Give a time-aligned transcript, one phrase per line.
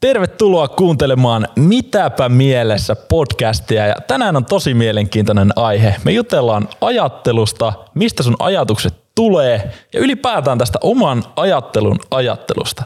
[0.00, 5.96] Tervetuloa kuuntelemaan Mitäpä mielessä podcastia ja tänään on tosi mielenkiintoinen aihe.
[6.04, 12.84] Me jutellaan ajattelusta, mistä sun ajatukset tulee ja ylipäätään tästä oman ajattelun ajattelusta.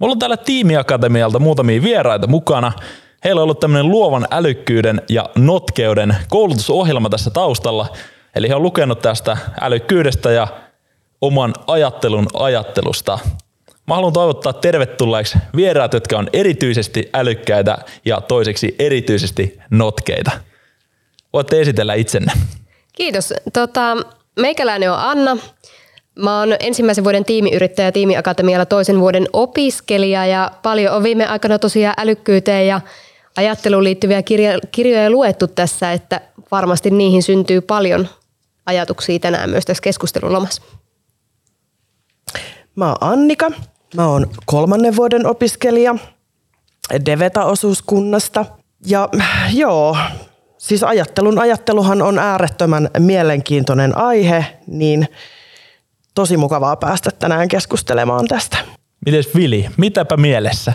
[0.00, 2.72] Mulla on täällä Tiimiakatemialta muutamia vieraita mukana.
[3.24, 7.86] Heillä on ollut tämmöinen luovan älykkyyden ja notkeuden koulutusohjelma tässä taustalla.
[8.36, 10.48] Eli he on lukenut tästä älykkyydestä ja
[11.20, 13.18] oman ajattelun ajattelusta.
[13.86, 20.30] Mä haluan toivottaa tervetulleeksi vieraat, jotka on erityisesti älykkäitä ja toiseksi erityisesti notkeita.
[21.32, 22.32] Voitte esitellä itsenne.
[22.92, 23.34] Kiitos.
[23.52, 23.96] Tota,
[24.40, 25.36] meikäläinen on Anna.
[26.18, 31.94] Mä oon ensimmäisen vuoden tiimiyrittäjä Tiimiakatemialla toisen vuoden opiskelija ja paljon on viime aikana tosiaan
[31.98, 32.80] älykkyyteen ja
[33.36, 38.08] ajatteluun liittyviä kirja, kirjoja luettu tässä, että varmasti niihin syntyy paljon
[38.66, 40.62] ajatuksia tänään myös tässä keskustelulomassa.
[42.76, 43.50] Mä oon Annika.
[43.94, 45.94] Mä oon kolmannen vuoden opiskelija
[47.06, 48.44] Deveta-osuuskunnasta.
[48.86, 49.08] Ja
[49.52, 49.96] joo,
[50.58, 55.08] siis ajattelun ajatteluhan on äärettömän mielenkiintoinen aihe, niin
[56.14, 58.58] tosi mukavaa päästä tänään keskustelemaan tästä.
[59.06, 60.72] Mites Vili, mitäpä mielessä?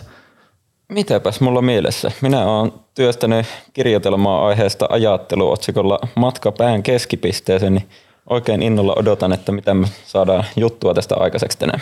[0.90, 2.12] Mitäpäs mulla mielessä?
[2.22, 7.90] Minä olen työstänyt kirjoitelmaa aiheesta ajatteluotsikolla Matka pään keskipisteeseen, niin
[8.30, 11.82] oikein innolla odotan, että mitä me saadaan juttua tästä aikaiseksi tänään.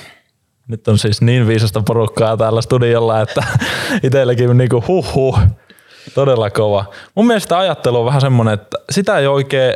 [0.67, 3.43] Nyt on siis niin viisasta porukkaa täällä studiolla, että
[4.03, 5.39] itselläkin niinku huh.
[6.15, 6.85] Todella kova.
[7.15, 9.73] Mun mielestä ajattelu on vähän semmoinen, että sitä ei oikein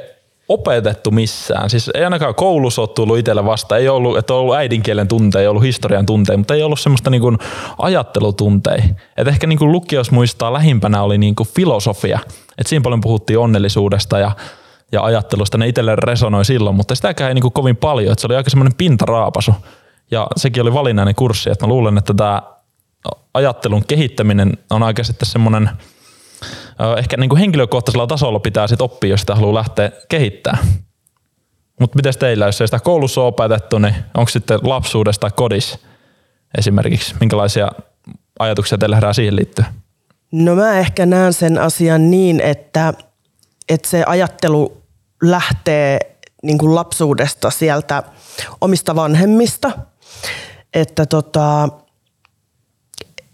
[0.50, 1.70] opetettu missään.
[1.70, 3.78] Siis ei ainakaan koulussa ole tullut itselle vasta.
[3.78, 7.10] Ei ollut, että on ollut äidinkielen tunteja, ei ollut historian tunteja, mutta ei ollut semmoista
[7.10, 7.38] niin
[7.78, 8.84] ajattelutunteja.
[9.18, 12.20] Et ehkä niin kuin lukios muistaa lähimpänä oli niin kuin filosofia.
[12.58, 14.32] Et siinä paljon puhuttiin onnellisuudesta ja,
[14.92, 15.58] ja ajattelusta.
[15.58, 18.12] Ne itselle resonoi silloin, mutta sitäkään ei niin kuin kovin paljon.
[18.12, 19.54] Et se oli aika semmoinen pintaraapasu.
[20.12, 21.50] Ja sekin oli valinnainen kurssi.
[21.50, 22.42] Et mä luulen, että tämä
[23.34, 25.70] ajattelun kehittäminen on aika sitten semmoinen–
[26.98, 30.66] ehkä niin kuin henkilökohtaisella tasolla pitää sit oppia, jos sitä haluaa lähteä kehittämään.
[31.80, 35.80] Mutta miten teillä, jos ei sitä koulussa opetettu, niin onko sitten lapsuudesta tai kodissa
[36.58, 37.16] esimerkiksi?
[37.20, 37.72] Minkälaisia
[38.40, 39.68] ajatuksia teillä herää siihen liittyen?
[40.32, 42.94] No mä ehkä näen sen asian niin, että,
[43.70, 44.82] että se ajattelu
[45.22, 46.00] lähtee
[46.44, 48.04] niin kuin lapsuudesta sieltä
[48.62, 49.72] omista vanhemmista.
[50.74, 51.70] Että tota,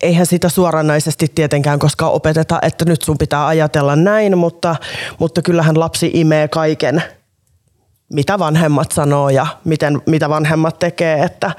[0.02, 4.76] eihän sitä suoranaisesti tietenkään koskaan opeteta, että nyt sun pitää ajatella näin, mutta,
[5.20, 7.04] mutta kyllähän lapsi imee kaiken,
[8.14, 11.52] mitä vanhemmat sanoo ja miten, mitä vanhemmat tekee, että,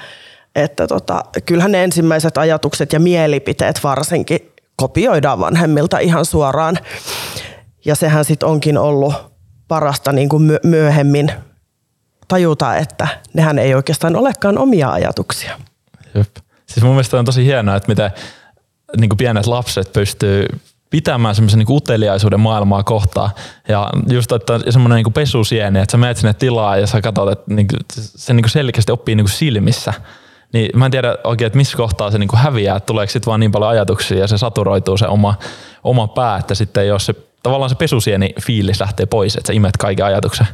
[0.54, 6.78] että tota, kyllähän ne ensimmäiset ajatukset ja mielipiteet varsinkin kopioidaan vanhemmilta ihan suoraan.
[7.84, 9.14] Ja sehän sitten onkin ollut
[9.68, 11.32] parasta niin kuin myöhemmin
[12.28, 15.58] tajuta, että nehän ei oikeastaan olekaan omia ajatuksia.
[16.14, 16.36] Jep.
[16.66, 18.10] Siis mun mielestä on tosi hienoa, että miten
[18.96, 20.46] niin kuin pienet lapset pystyy
[20.90, 23.30] pitämään semmoisen niin uteliaisuuden maailmaa kohtaan.
[23.68, 27.54] Ja just, että semmoinen niin pesusieni, että sä menet sinne tilaa ja sä katsot, että
[27.54, 29.92] niin kuin, se niin kuin selkeästi oppii niin kuin silmissä.
[30.52, 33.26] Niin mä en tiedä oikein, että missä kohtaa se niin kuin häviää, että tuleeko sitten
[33.26, 35.34] vaan niin paljon ajatuksia ja se saturoituu se oma,
[35.84, 39.76] oma pää, että sitten jos se tavallaan se pesusieni fiilis lähtee pois, että sä imet
[39.76, 40.46] kaiken ajatuksen.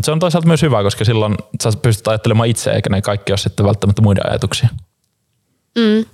[0.00, 3.32] Mutta se on toisaalta myös hyvä, koska silloin sä pystyt ajattelemaan itse, eikä ne kaikki
[3.32, 4.68] ole sitten välttämättä muiden ajatuksia.
[5.78, 6.04] Mm.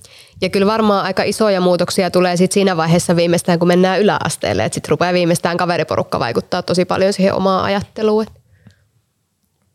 [0.40, 4.64] Ja kyllä varmaan aika isoja muutoksia tulee sit siinä vaiheessa viimeistään, kun mennään yläasteelle.
[4.64, 8.26] Että sitten rupeaa viimeistään kaveriporukka vaikuttaa tosi paljon siihen omaan ajatteluun.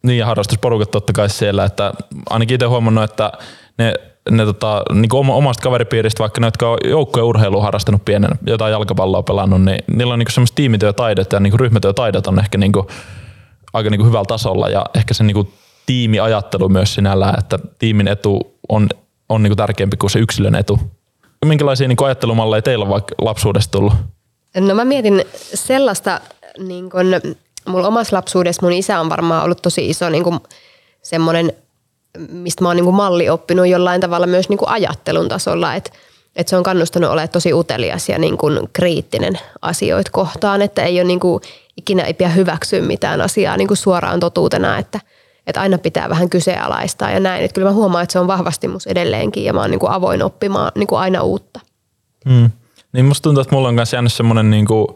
[0.04, 1.94] Niin ja harrastusporukat totta kai siellä, että
[2.30, 3.32] ainakin itse huomannut, että
[3.78, 3.94] ne,
[4.30, 9.24] ne tota, niin omasta kaveripiiristä, vaikka ne, jotka on joukkojen urheilua harrastanut pienen, jotain jalkapalloa
[9.24, 12.88] pelannut, niin niillä on niin semmoista tiimityötaidot ja niin ryhmätyötaidot on ehkä niin kuin,
[13.74, 15.54] aika niin kuin hyvällä tasolla ja ehkä se niin kuin
[15.86, 18.90] tiimiajattelu myös sinällään, että tiimin etu on
[19.32, 20.80] on niin kuin tärkeämpi kuin se yksilön etu.
[21.46, 23.94] Minkälaisia niin ajattelumalleja teillä on vaikka lapsuudesta tullut?
[24.60, 26.22] No mä mietin sellaista,
[26.58, 27.36] niin kun,
[27.68, 30.40] mulla omassa lapsuudessa mun isä on varmaan ollut tosi iso niin kun,
[31.02, 31.54] semmoinen,
[32.30, 35.92] mistä mä oon niin kun malli oppinut jollain tavalla myös niin ajattelun tasolla, että
[36.36, 41.00] et se on kannustanut olemaan tosi utelias ja niin kun kriittinen asioita kohtaan, että ei
[41.00, 41.42] ole niin kun,
[41.82, 45.00] ikinä ei pidä hyväksyä mitään asiaa niin suoraan totuutena, että–
[45.48, 47.44] että aina pitää vähän kyseenalaistaa ja näin.
[47.44, 49.92] Että kyllä mä huomaan, että se on vahvasti mus edelleenkin ja mä oon niin kuin
[49.92, 51.60] avoin oppimaan niin kuin aina uutta.
[52.26, 52.50] Mm.
[52.94, 54.88] Niin musta tuntuu, että mulla on myös jäänyt semmoinen, niin kuin,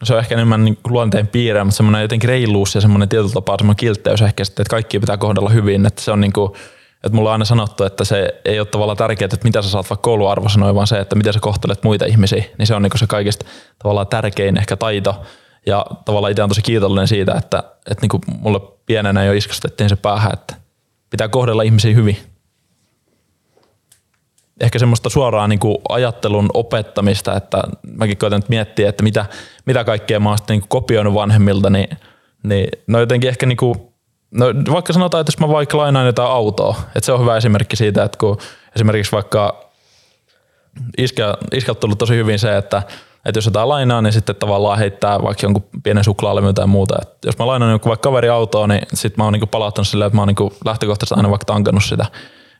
[0.00, 3.32] no se on ehkä enemmän niin luonteen piirre, mutta semmoinen jotenkin reiluus ja semmoinen tietyllä
[3.32, 5.86] tapaa semmoinen kiltteys ehkä sitten, että kaikki pitää kohdella hyvin.
[5.86, 6.52] Että se on niin kuin,
[7.04, 9.90] että mulla on aina sanottu, että se ei ole tavallaan tärkeää, että mitä sä saat
[9.90, 13.06] vaikka kouluarvosanoja, vaan se, että miten sä kohtelet muita ihmisiä, niin se on niin se
[13.06, 13.46] kaikista
[13.78, 15.22] tavallaan tärkein ehkä taito,
[15.66, 17.58] ja tavallaan itse on tosi kiitollinen siitä, että,
[17.90, 20.54] että niin kuin mulle pienenä jo iskastettiin se päähän, että
[21.10, 22.16] pitää kohdella ihmisiä hyvin.
[24.60, 29.26] ehkä semmoista suoraa niin kuin ajattelun opettamista, että mäkin koitan nyt miettiä, että mitä,
[29.66, 31.96] mitä kaikkea mä oon sitten niin kopioinut vanhemmilta, niin,
[32.42, 33.74] niin no jotenkin ehkä niin kuin,
[34.30, 37.76] no vaikka sanotaan, että jos mä vaikka lainaan jotain autoa, että se on hyvä esimerkki
[37.76, 38.38] siitä, että kun
[38.76, 39.70] esimerkiksi vaikka
[40.98, 42.82] iskä, iskältä tullut tosi hyvin se, että,
[43.24, 46.94] että jos jotain lainaa, niin sitten tavallaan heittää vaikka jonkun pienen suklaalevyn tai muuta.
[47.02, 50.06] Että jos mä lainan jonkun vaikka kaveri autoa, niin sitten mä oon niin palauttanut silleen,
[50.06, 52.06] että mä oon niin lähtökohtaisesti aina vaikka tankannut sitä,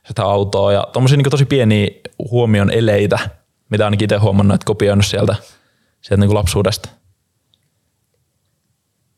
[0.07, 0.73] sitä autoa.
[0.73, 1.87] Ja tommosia niin tosi pieniä
[2.31, 3.19] huomion eleitä,
[3.69, 5.35] mitä ainakin itse huomannut, että kopioinut sieltä,
[6.01, 6.89] sieltä niin lapsuudesta.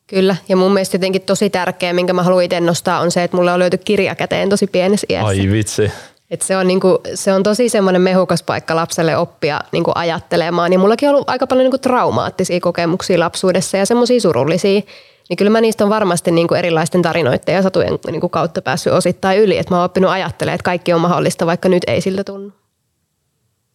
[0.07, 3.37] Kyllä, ja mun mielestä jotenkin tosi tärkeä, minkä mä haluan itse nostaa, on se, että
[3.37, 5.27] mulla on löyty kirja käteen tosi pienessä iässä.
[5.27, 5.91] Ai vitsi.
[6.29, 10.73] Et se, on niinku, se on tosi semmoinen mehukas paikka lapselle oppia niinku ajattelemaan.
[10.73, 14.81] Ja mullakin on ollut aika paljon niinku traumaattisia kokemuksia lapsuudessa ja semmoisia surullisia.
[15.29, 19.39] Niin kyllä mä niistä on varmasti niinku erilaisten tarinoiden ja satujen niinku kautta päässyt osittain
[19.39, 19.57] yli.
[19.57, 22.51] Että mä oon oppinut ajattelemaan, että kaikki on mahdollista, vaikka nyt ei siltä tunnu.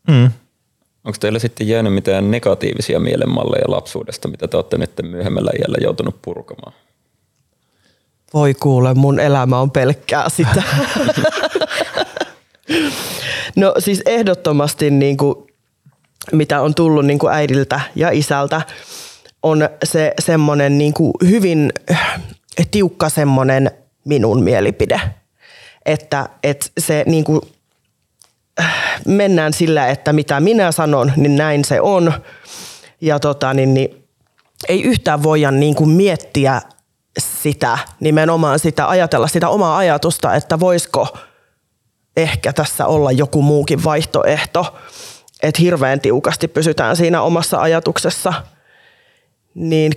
[0.08, 0.30] Mm.
[1.04, 6.22] Onko teillä sitten jäänyt mitään negatiivisia mielenmalleja lapsuudesta, mitä te olette nyt myöhemmällä iällä joutunut
[6.22, 6.72] purkamaan?
[8.34, 10.62] Voi kuule, mun elämä on pelkkää sitä.
[13.56, 15.34] no siis ehdottomasti niin kuin,
[16.32, 18.62] mitä on tullut niin kuin äidiltä ja isältä,
[19.42, 21.72] on se semmoinen niin kuin hyvin
[22.70, 23.70] tiukka semmoinen
[24.04, 25.00] minun mielipide.
[25.86, 27.40] Että, että se niin kuin,
[29.06, 32.12] mennään sillä, että mitä minä sanon, niin näin se on.
[33.00, 34.04] Ja tota, niin, niin,
[34.68, 36.62] ei yhtään voida niin kuin miettiä
[37.18, 41.18] sitä, nimenomaan sitä, ajatella sitä omaa ajatusta, että voisiko
[42.16, 44.76] ehkä tässä olla joku muukin vaihtoehto,
[45.42, 48.32] että hirveän tiukasti pysytään siinä omassa ajatuksessa,
[49.54, 49.92] niin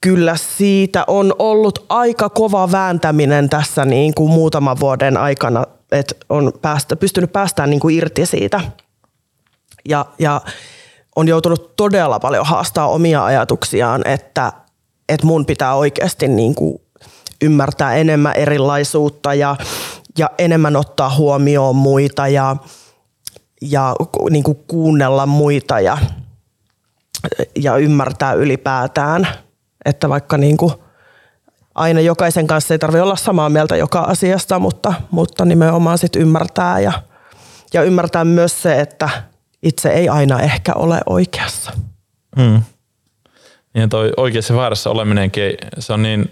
[0.00, 6.52] kyllä siitä on ollut aika kova vääntäminen tässä niin kuin muutaman vuoden aikana, että on
[6.62, 8.60] päästä, pystynyt päästään niin kuin irti siitä.
[9.88, 10.40] Ja, ja
[11.16, 14.52] on joutunut todella paljon haastaa omia ajatuksiaan, että,
[15.08, 16.80] että mun pitää oikeasti niin kuin
[17.42, 19.56] ymmärtää enemmän erilaisuutta ja,
[20.18, 22.56] ja enemmän ottaa huomioon muita ja,
[23.62, 23.94] ja
[24.30, 25.98] niin kuin kuunnella muita ja,
[27.62, 29.28] ja ymmärtää ylipäätään,
[29.84, 30.72] että vaikka niin kuin
[31.74, 36.80] aina jokaisen kanssa ei tarvitse olla samaa mieltä joka asiasta, mutta, mutta nimenomaan sit ymmärtää
[36.80, 36.92] ja,
[37.74, 39.08] ja ymmärtää myös se, että
[39.62, 41.72] itse ei aina ehkä ole oikeassa.
[42.40, 42.62] Hmm.
[43.74, 46.30] Niin toi oikeassa väärässä oleminenkin, se on niin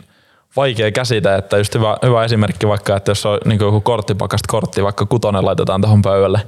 [0.56, 4.82] vaikea käsitä, että just hyvä, hyvä esimerkki vaikka, että jos on niin joku korttipakasta kortti,
[4.84, 6.40] vaikka kutonen laitetaan tuohon pöydälle,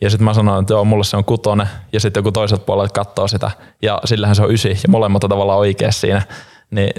[0.00, 2.92] ja sitten mä sanon, että joo, mulle se on kutonen, ja sitten joku toiset puolet
[2.92, 3.50] katsoo sitä,
[3.82, 6.22] ja sillähän se on ysi, ja molemmat on tavallaan oikea siinä,
[6.70, 6.90] niin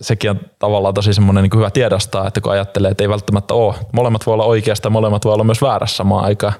[0.00, 3.74] sekin on tavallaan tosi semmoinen niin hyvä tiedostaa, että kun ajattelee, että ei välttämättä ole,
[3.92, 6.54] molemmat voi olla oikeasta, molemmat voi olla myös väärässä samaan aikaan.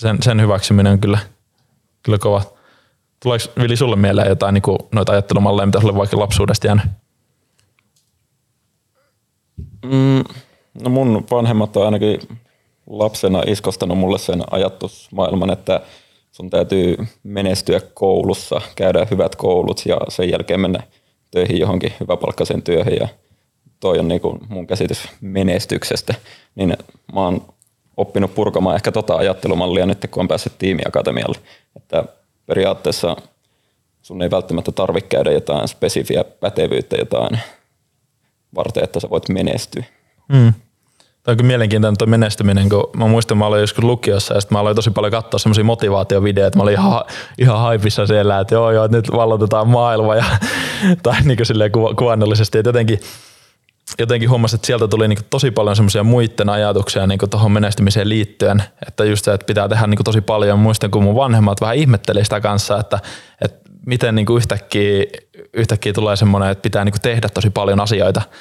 [0.00, 1.18] Sen, sen hyväksyminen on kyllä,
[2.02, 2.42] kyllä kova.
[3.22, 6.84] Tuleeko Vili sulle mieleen jotain niin kuin noita ajattelumalleja, mitä sulle vaikka lapsuudesta jäänyt?
[9.84, 10.24] Mm,
[10.82, 12.20] no mun vanhemmat on ainakin
[12.86, 15.80] lapsena iskostanut mulle sen ajatusmaailman, että
[16.32, 20.82] sun täytyy menestyä koulussa, käydä hyvät koulut ja sen jälkeen mennä
[21.30, 23.08] töihin johonkin hyväpalkkaisen työhön ja
[23.80, 26.14] toi on niinku mun käsitys menestyksestä.
[26.54, 26.76] Niin
[27.14, 27.42] mä oon
[27.96, 31.38] oppinut purkamaan ehkä tota ajattelumallia nyt, kun on päässyt tiimiakatemialle.
[31.76, 32.04] Että
[32.46, 33.16] periaatteessa
[34.02, 37.40] sun ei välttämättä tarvitse käydä jotain spesifiä pätevyyttä, jotain
[38.54, 39.84] varten, että sä voit menestyä.
[40.28, 40.52] Mm.
[41.24, 44.56] Tämä on kyllä mielenkiintoinen tuo menestyminen, kun mä muistan, mä aloin joskus lukiossa ja sitten
[44.56, 46.56] mä aloin tosi paljon katsoa semmoisia motivaatiovideoita.
[46.56, 47.04] Mä olin ihan,
[47.38, 50.24] ihan haipissa siellä, että joo joo, nyt vallotetaan maailma ja,
[51.02, 52.58] tai niin kuin silleen kuvannollisesti.
[52.58, 53.00] Että jotenkin,
[53.98, 58.62] jotenkin huomasin, että sieltä tuli niin tosi paljon semmoisia muiden ajatuksia niin tuohon menestymiseen liittyen.
[58.88, 60.58] Että just se, että pitää tehdä niin tosi paljon.
[60.58, 62.98] Muistan, kun mun vanhemmat vähän ihmetteli sitä kanssa, että,
[63.40, 65.04] että miten niin yhtäkkiä,
[65.52, 68.22] yhtäkkiä tulee semmoinen, että pitää niin tehdä tosi paljon asioita–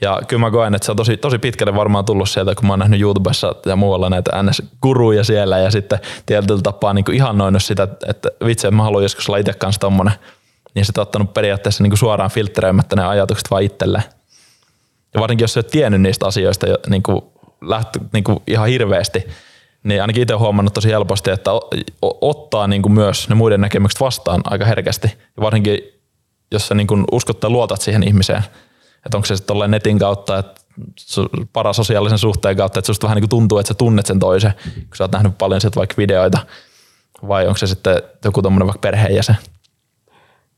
[0.00, 2.72] ja kyllä mä koen, että se on tosi, tosi pitkälle varmaan tullut sieltä, kun mä
[2.72, 7.88] oon nähnyt YouTubessa ja muualla näitä NS-guruja siellä ja sitten tietyllä tapaa niin ihannoinut sitä,
[8.08, 10.14] että vitsi, mä haluan joskus olla itse kanssa tommonen.
[10.74, 14.04] Niin sitten ottanut periaatteessa niin suoraan filtreemättä ne ajatukset vaan itselleen.
[15.14, 17.22] Ja varsinkin jos sä oot tiennyt niistä asioista niin kuin
[17.60, 19.26] lähtö, niin kuin ihan hirveästi,
[19.84, 21.50] niin ainakin itse huomannut tosi helposti, että
[22.02, 25.18] ottaa niin kuin myös ne muiden näkemykset vastaan aika herkästi.
[25.40, 25.78] Varsinkin
[26.52, 28.44] jos sä niin kuin uskot tai luotat siihen ihmiseen–
[29.06, 30.60] että onko se sitten netin kautta, että
[31.52, 34.96] parasosiaalisen suhteen kautta, että susta vähän niin kuin tuntuu, että sä tunnet sen toisen, kun
[34.96, 36.38] sä oot nähnyt paljon sieltä vaikka videoita,
[37.28, 39.36] vai onko se sitten joku tuommoinen vaikka perheenjäsen?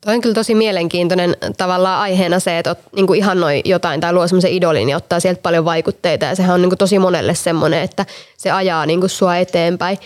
[0.05, 4.53] Toi on kyllä tosi mielenkiintoinen tavallaan aiheena se, että niin ihannoi jotain tai luo semmoisen
[4.53, 6.27] idolin ja ottaa sieltä paljon vaikutteita.
[6.27, 9.99] Ja sehän on niin tosi monelle semmoinen, että se ajaa niin sua eteenpäin.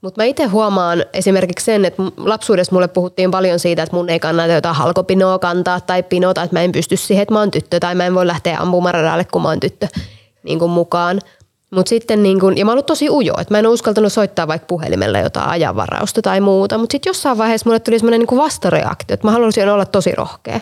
[0.00, 4.20] Mutta mä itse huomaan esimerkiksi sen, että lapsuudessa mulle puhuttiin paljon siitä, että mun ei
[4.20, 7.80] kannata jotain halkopinoa kantaa tai pinota, että mä en pysty siihen, että mä oon tyttö
[7.80, 9.88] tai mä en voi lähteä ampumaradalle, kun mä oon tyttö
[10.42, 11.20] niin kuin mukaan.
[11.70, 14.12] Mut sitten niin kun, ja mä oon ollut tosi ujo, että mä en ole uskaltanut
[14.12, 18.38] soittaa vaikka puhelimella jotain ajanvarausta tai muuta, mutta sitten jossain vaiheessa mulle tuli semmoinen niin
[18.38, 20.60] vastareaktio, että mä haluaisin olla tosi rohkea.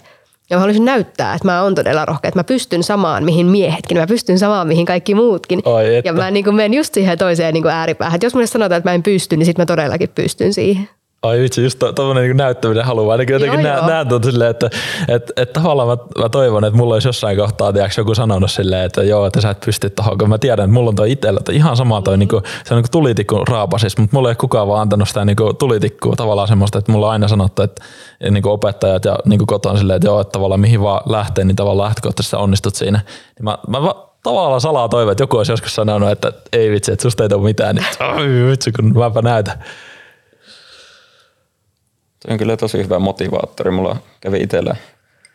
[0.50, 3.98] Ja mä haluaisin näyttää, että mä oon todella rohkea, että mä pystyn samaan, mihin miehetkin,
[3.98, 5.62] mä pystyn samaan, mihin kaikki muutkin.
[5.64, 8.14] Oi, ja mä niin menen just siihen toiseen niin ääripäähän.
[8.14, 10.88] Että jos mulle sanotaan, että mä en pysty, niin sitten mä todellakin pystyn siihen.
[11.24, 13.12] Ai vitsi, just tuommoinen niin näyttäminen haluaa.
[13.12, 14.70] Ainakin jotenkin joo, nä, näen tuon silleen, että
[15.08, 18.84] et, et tavallaan mä, mä, toivon, että mulla olisi jossain kohtaa tiiäks, joku sanonut silleen,
[18.84, 21.38] että joo, että sä et pysty tuohon, kun mä tiedän, että mulla on toi itsellä,
[21.38, 24.68] että ihan sama toi, niin kuin, se on niin tulitikku raapasis, mutta mulla ei kukaan
[24.68, 27.84] vaan antanut sitä niin tulitikkua tavallaan semmoista, että mulla on aina sanottu, että
[28.30, 31.88] niin opettajat ja niin kotona silleen, että joo, että tavallaan mihin vaan lähtee, niin tavallaan
[31.88, 33.00] lähtökohtaisesti onnistut siinä.
[33.06, 33.78] Niin mä, mä
[34.22, 37.42] tavallaan salaa toivon, että joku olisi joskus sanonut, että ei vitsi, että susta ei tule
[37.42, 37.86] mitään, niin
[38.50, 39.64] vitsi, kun mäpä näytän.
[42.24, 43.70] Se on kyllä tosi hyvä motivaattori.
[43.70, 44.76] Mulla kävi itsellä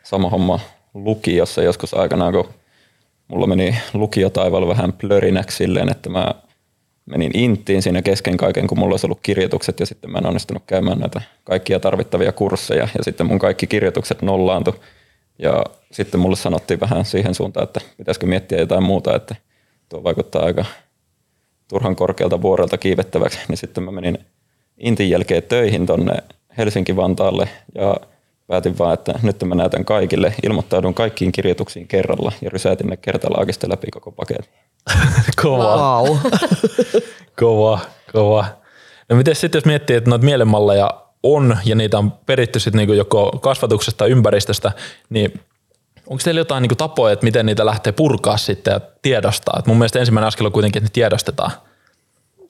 [0.02, 0.60] sama homma
[0.94, 2.48] lukiossa joskus aikanaan, kun
[3.28, 6.34] mulla meni lukiotaivaalla vähän plörinäksi silleen, että mä
[7.06, 10.62] menin inttiin siinä kesken kaiken, kun mulla olisi ollut kirjoitukset ja sitten mä en onnistunut
[10.66, 14.74] käymään näitä kaikkia tarvittavia kursseja ja sitten mun kaikki kirjoitukset nollaantu.
[15.38, 19.36] Ja sitten mulle sanottiin vähän siihen suuntaan, että pitäisikö miettiä jotain muuta, että
[19.88, 20.64] tuo vaikuttaa aika
[21.68, 24.18] turhan korkealta vuorelta kiivettäväksi, niin sitten mä menin
[24.78, 26.14] intin jälkeen töihin tonne
[26.58, 27.96] Helsinki-Vantaalle ja
[28.46, 33.68] päätin vaan, että nyt mä näytän kaikille, ilmoittaudun kaikkiin kirjoituksiin kerralla ja rysätin ne kertalaakista
[33.68, 34.52] läpi koko paketin.
[35.42, 35.76] kova.
[35.76, 36.16] Wow.
[37.40, 37.78] kova,
[38.12, 38.44] kova.
[39.08, 40.90] No miten sitten jos miettii, että noita mielenmalleja
[41.22, 44.72] on ja niitä on peritty sitten niinku joko kasvatuksesta tai ympäristöstä,
[45.10, 45.40] niin
[46.06, 49.56] onko teillä jotain niinku tapoja, että miten niitä lähtee purkaa sitten ja tiedostaa?
[49.58, 51.50] Et mun mielestä ensimmäinen askel on kuitenkin, että ne tiedostetaan.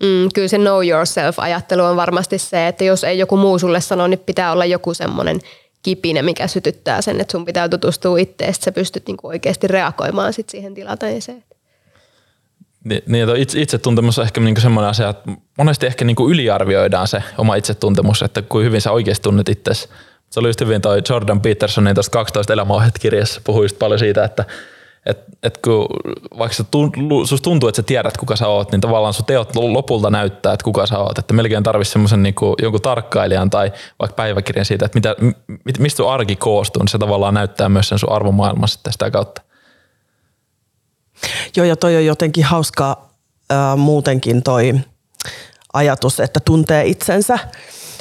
[0.03, 4.07] Mm, kyllä se know yourself-ajattelu on varmasti se, että jos ei joku muu sulle sano,
[4.07, 5.41] niin pitää olla joku semmoinen
[5.83, 10.33] kipinä, mikä sytyttää sen, että sun pitää tutustua itse, että sä pystyt niinku oikeasti reagoimaan
[10.33, 11.45] sit siihen tilanteeseen.
[12.85, 17.23] Niin, niin itse, itsetuntemus on ehkä niinku semmoinen asia, että monesti ehkä niinku yliarvioidaan se
[17.39, 19.89] oma itsetuntemus, että kuin hyvin sä oikeasti tunnet itsesi.
[20.31, 24.25] Se oli just hyvin toi Jordan Petersonin tuosta 12 elämäohjeet kirjassa puhui just paljon siitä,
[24.25, 24.45] että
[25.07, 25.87] et, et kun
[26.39, 30.11] vaikka se tuntuu, tuntuu, että sä tiedät, kuka sä oot, niin tavallaan sun teot lopulta
[30.11, 31.19] näyttää, että kuka sä oot.
[31.19, 35.17] Että melkein tarvitsisi semmoisen niin jonkun tarkkailijan tai vaikka päiväkirjan siitä, että mitä,
[35.79, 39.43] mistä sun arki koostuu, niin se tavallaan näyttää myös sen sun arvomaailman sitten sitä kautta.
[41.57, 43.11] Joo, ja toi on jotenkin hauskaa
[43.53, 44.75] äh, muutenkin toi
[45.73, 47.39] ajatus, että tuntee itsensä.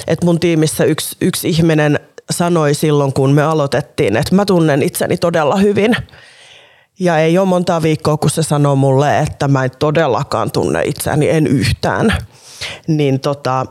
[0.06, 5.16] Et mun tiimissä yksi, yksi ihminen sanoi silloin, kun me aloitettiin, että mä tunnen itseni
[5.16, 5.96] todella hyvin–
[7.00, 11.30] ja ei ole monta viikkoa, kun se sanoo mulle, että mä en todellakaan tunne itseäni,
[11.30, 12.14] en yhtään.
[12.86, 13.66] Niin tota,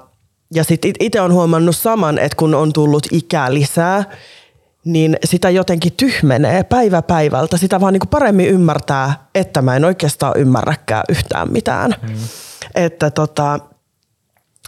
[0.54, 4.04] ja sitten itse on huomannut saman, että kun on tullut ikää lisää,
[4.86, 7.58] niin sitä jotenkin tyhmenee päivä päivältä.
[7.58, 11.96] Sitä vaan niin kuin paremmin ymmärtää, että mä en oikeastaan ymmärräkään yhtään mitään.
[12.02, 12.16] Mm.
[12.76, 13.60] Että tota,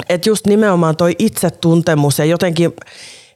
[0.09, 2.73] et just nimenomaan toi itsetuntemus ja jotenkin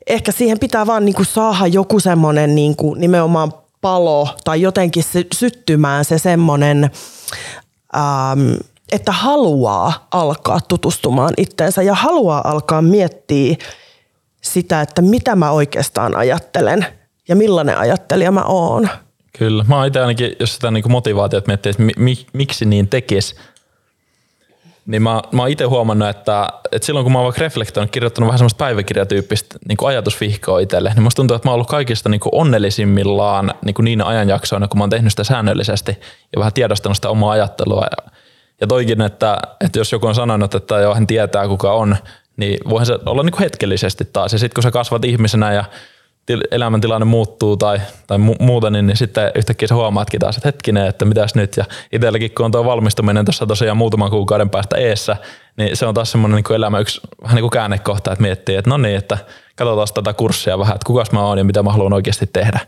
[0.08, 3.52] ehkä siihen pitää vaan niin kuin saada joku semmoinen niin kuin nimenomaan
[3.82, 6.92] palo tai jotenkin se, syttymään se semmoinen,
[7.96, 8.54] ähm,
[8.92, 13.56] että haluaa alkaa tutustumaan itteensä ja haluaa alkaa miettiä
[14.42, 16.86] sitä, että mitä mä oikeastaan ajattelen
[17.28, 18.90] ja millainen ajattelija mä oon.
[19.38, 19.66] Kyllä.
[19.68, 23.36] Mä oon itse ainakin, jos sitä niin motivaatiota miettii, että mi, mi, miksi niin tekisi,
[24.86, 28.28] niin mä, mä oon itse huomannut, että, että silloin kun mä oon vaikka reflektoinut, kirjoittanut
[28.28, 32.20] vähän semmoista päiväkirjatyyppistä niin ajatusvihkoa itselle, niin musta tuntuu, että mä oon ollut kaikista niin
[32.20, 35.92] kuin onnellisimmillaan niin kuin niinä ajanjaksoina, kun mä oon tehnyt sitä säännöllisesti
[36.36, 37.86] ja vähän tiedostanut sitä omaa ajattelua.
[37.92, 38.12] Ja,
[38.62, 41.96] ja toikin, että, että jos joku on sanonut, että joo, hän tietää kuka on,
[42.38, 44.34] niin voihan se olla niin kuin hetkellisesti taas.
[44.34, 45.64] Ja sitten kun sä kasvat ihmisenä ja
[46.52, 50.88] elämäntilanne muuttuu tai, tai mu- muuta, niin, niin sitten yhtäkkiä sä huomaatkin taas, että hetkinen,
[50.88, 51.58] että mitäs nyt.
[51.58, 55.18] Ja itselläkin, kun on tuo valmistuminen tuossa tosiaan muutaman kuukauden päästä eessä,
[55.58, 58.70] niin se on taas semmoinen niin elämä yksi vähän niin kuin käännekohta, että miettii, että
[58.70, 59.18] no niin, että
[59.56, 62.60] katsotaan tätä kurssia vähän, että kukas mä oon ja mitä mä haluan oikeasti tehdä.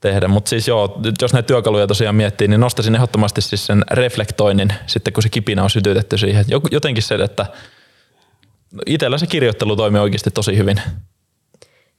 [0.00, 0.28] tehdä.
[0.28, 5.12] Mutta siis joo, jos näitä työkaluja tosiaan miettii, niin nostaisin ehdottomasti siis sen reflektoinnin sitten,
[5.12, 6.44] kun se kipinä on sytytetty siihen.
[6.70, 7.46] Jotenkin se, että
[8.86, 10.80] itsellä se kirjoittelu toimii oikeasti tosi hyvin.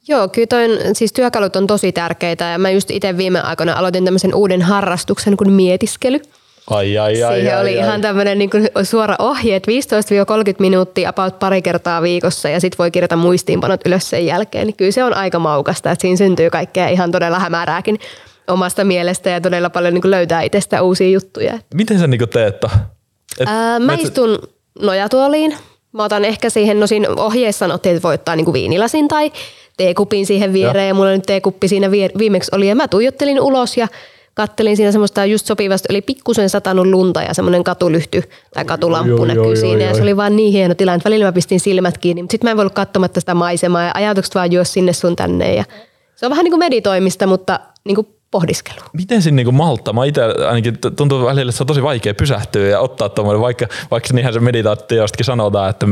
[0.07, 4.05] Joo, kyllä toi siis työkalut on tosi tärkeitä ja mä just itse viime aikoina aloitin
[4.05, 6.19] tämmöisen uuden harrastuksen kuin mietiskely.
[6.69, 7.85] Ai, ai, ai, Siihen ai, oli ai.
[7.85, 8.49] ihan tämmöinen niin
[8.83, 9.75] suora ohje, että 15-30
[10.59, 14.67] minuuttia about pari kertaa viikossa ja sitten voi kirjata muistiinpanot ylös sen jälkeen.
[14.67, 17.99] Niin kyllä se on aika maukasta, että siinä syntyy kaikkea ihan todella hämärääkin
[18.47, 21.59] omasta mielestä ja todella paljon niin löytää itsestä uusia juttuja.
[21.73, 22.55] Miten sä niinku teet?
[23.39, 24.39] Et, Ää, mä istun
[24.81, 25.57] nojatuoliin.
[25.97, 29.31] Mä otan ehkä siihen, no siinä ohjeessa sanottiin, että voi ottaa niinku viinilasin tai
[29.77, 30.83] teekupin siihen viereen.
[30.83, 30.87] Ja.
[30.87, 32.67] ja mulla nyt teekuppi siinä viimeksi oli.
[32.67, 33.87] Ja mä tuijottelin ulos ja
[34.33, 38.23] kattelin siinä semmoista just sopivasti, oli pikkusen satanut lunta ja semmoinen katulyhty
[38.53, 39.83] tai katulamppu oi, näkyy oi, siinä.
[39.83, 42.31] oi, ja se oli vaan niin hieno tilanne, että välillä mä pistin silmät kiinni, mutta
[42.31, 45.55] sitten mä en voi ollut katsomatta sitä maisemaa ja ajatukset vaan juos sinne sun tänne.
[45.55, 45.63] Ja
[46.15, 48.79] se on vähän niin kuin meditoimista, mutta niin kuin pohdiskelu.
[48.93, 49.93] Miten siinä niinku malttaa?
[49.93, 53.65] Mä itse ainakin tuntuu välillä, että se on tosi vaikea pysähtyä ja ottaa tuommoinen, vaikka,
[53.91, 55.87] vaikka niinhän se meditaatiostakin sanotaan, että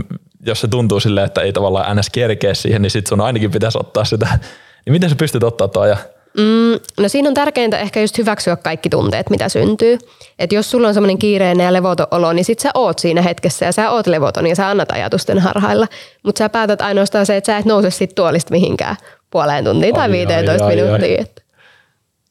[0.45, 2.09] jos se tuntuu silleen, että ei tavallaan ns.
[2.09, 4.39] kerkeä siihen, niin sit sun ainakin pitäisi ottaa sitä.
[4.85, 5.97] Niin miten sä pystyt ottaa tuo ja
[6.37, 9.97] Mm, no siinä on tärkeintä ehkä just hyväksyä kaikki tunteet, mitä syntyy.
[10.39, 13.65] Et jos sulla on semmoinen kiireinen ja levoton olo, niin sit sä oot siinä hetkessä
[13.65, 15.87] ja sä oot levoton ja sä annat ajatusten harhailla.
[16.23, 18.95] Mutta sä päätät ainoastaan se, että sä et nouse sit tuolista mihinkään
[19.29, 21.07] puoleen tuntiin tai Ai, ai, 15 ai, minuuttia.
[21.07, 21.17] ai.
[21.19, 21.41] Että.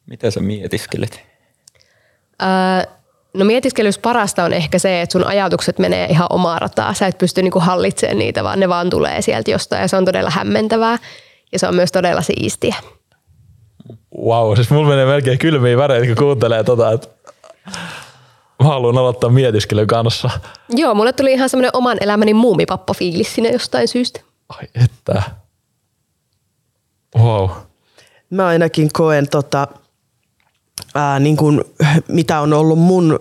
[0.07, 1.21] Miten sä mietiskelet?
[2.43, 2.93] Öö,
[3.35, 6.95] no mietiskelys parasta on ehkä se, että sun ajatukset menee ihan omaa rataa.
[6.95, 10.05] Sä et pysty niinku hallitsemaan niitä, vaan ne vaan tulee sieltä jostain ja se on
[10.05, 10.99] todella hämmentävää.
[11.53, 12.75] Ja se on myös todella siistiä.
[14.25, 17.09] wow, siis mulla menee melkein kylmiä väreitä, kun kuuntelee tota, että
[18.63, 20.31] mä haluan aloittaa mietiskelyn kanssa.
[20.69, 24.21] Joo, mulle tuli ihan semmoinen oman elämäni muumipappa-fiilis siinä jostain syystä.
[24.49, 25.23] Ai että.
[27.19, 27.51] Wow.
[28.31, 29.69] Mä ainakin koen, tota,
[30.95, 31.65] ää, niin kun,
[32.09, 33.19] mitä on ollut mun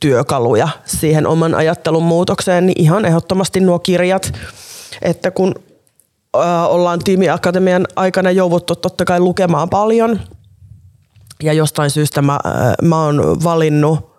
[0.00, 4.32] työkaluja siihen oman ajattelun muutokseen, niin ihan ehdottomasti nuo kirjat,
[5.02, 5.54] että kun
[6.36, 10.20] ää, ollaan tiimiakatemian aikana jouduttu totta kai lukemaan paljon
[11.42, 12.38] ja jostain syystä mä,
[12.82, 14.12] mä oon valinnut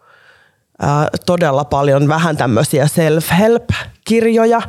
[0.80, 4.62] ää, todella paljon vähän tämmöisiä self-help-kirjoja,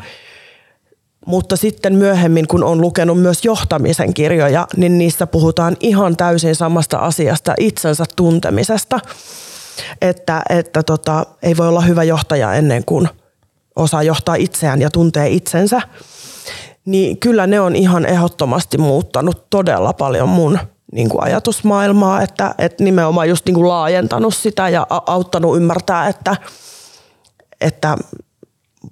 [1.27, 6.99] mutta sitten myöhemmin, kun on lukenut myös johtamisen kirjoja, niin niissä puhutaan ihan täysin samasta
[6.99, 9.01] asiasta, itsensä tuntemisesta.
[10.01, 13.09] Että, että tota, ei voi olla hyvä johtaja ennen kuin
[13.77, 15.83] osaa johtaa itseään ja tuntee itsensä.
[16.85, 20.59] Niin kyllä ne on ihan ehdottomasti muuttanut todella paljon mun
[20.93, 26.37] niin kuin ajatusmaailmaa, että, että nimenomaan just niin kuin laajentanut sitä ja auttanut ymmärtää, että,
[27.61, 27.97] että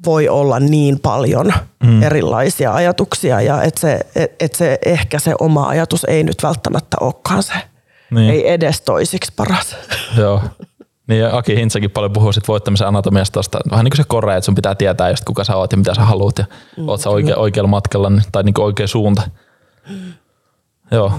[0.06, 1.52] voi olla niin paljon
[1.84, 2.02] mm.
[2.02, 6.96] erilaisia ajatuksia ja että se, et, et se, ehkä se oma ajatus ei nyt välttämättä
[7.00, 7.54] olekaan se.
[8.10, 8.30] Niin.
[8.30, 9.76] Ei edes toisiksi paras.
[10.18, 10.42] Joo.
[11.06, 13.58] Niin ja Aki Hintsakin paljon puhuu sit voittamisen anatomiasta tosta.
[13.70, 15.94] Vähän niin kuin se kore, että sun pitää tietää just kuka sä oot ja mitä
[15.94, 16.44] sä haluat ja
[16.76, 19.22] mm, oot sä oike, oikealla matkalla niin- tai niin kuin oikea suunta.
[20.90, 21.12] Joo.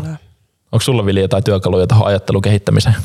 [0.72, 2.96] Onko sulla Vili jotain työkaluja tuohon ajattelun kehittämiseen?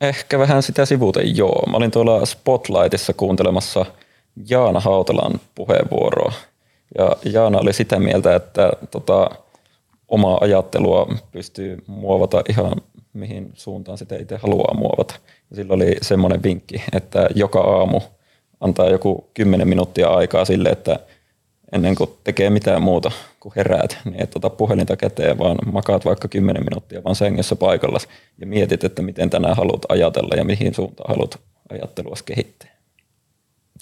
[0.00, 1.62] Ehkä vähän sitä sivuten, joo.
[1.70, 3.86] Mä olin tuolla Spotlightissa kuuntelemassa
[4.48, 6.32] Jaana Hautalan puheenvuoroa.
[6.98, 9.30] Ja Jaana oli sitä mieltä, että tota,
[10.08, 12.72] omaa ajattelua pystyy muovata ihan
[13.12, 15.14] mihin suuntaan sitä itse haluaa muovata.
[15.50, 18.00] Ja sillä oli semmoinen vinkki, että joka aamu
[18.60, 21.00] antaa joku 10 minuuttia aikaa sille, että
[21.72, 26.28] ennen kuin tekee mitään muuta kuin heräät, niin et ota puhelinta käteen, vaan makaat vaikka
[26.28, 27.98] 10 minuuttia vaan sängyssä paikalla
[28.38, 32.70] ja mietit, että miten tänään haluat ajatella ja mihin suuntaan haluat ajattelua kehittää.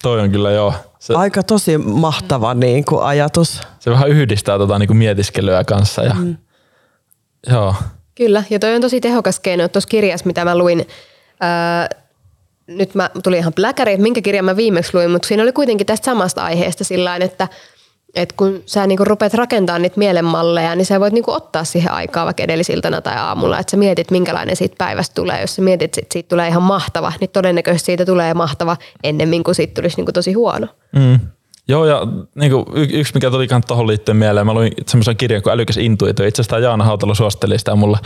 [0.02, 0.74] Toi on kyllä joo.
[0.98, 3.60] Se, Aika tosi mahtava niin kuin ajatus.
[3.78, 6.02] se vähän yhdistää tota niin kuin mietiskelyä kanssa.
[6.02, 6.36] Ja, mm.
[7.50, 7.74] Joo.
[8.14, 9.68] Kyllä, ja toi on tosi tehokas keino.
[9.68, 10.86] Tuossa kirjassa, mitä mä luin,
[11.40, 11.88] ää,
[12.66, 15.86] nyt mä tuli ihan pläkäri, että minkä kirjan mä viimeksi luin, mutta siinä oli kuitenkin
[15.86, 17.48] tästä samasta aiheesta sillä että
[18.22, 22.24] että kun sä niinku rupeat rakentamaan niitä mielenmalleja, niin sä voit niinku ottaa siihen aikaa
[22.24, 25.40] vaikka edellisiltana tai aamulla, että sä mietit, minkälainen siitä päivästä tulee.
[25.40, 29.54] Jos sä mietit, että siitä tulee ihan mahtava, niin todennäköisesti siitä tulee mahtava ennemmin kuin
[29.54, 30.66] siitä tulisi niinku tosi huono.
[30.96, 31.18] Mm.
[31.68, 35.42] Joo, ja niin kuin, y- yksi mikä tuli tuohon liittyen mieleen, mä luin semmoisen kirjan
[35.42, 36.26] kuin Älykäs intuitio.
[36.26, 37.98] Itse asiassa Jaana Hautala suositteli sitä mulle,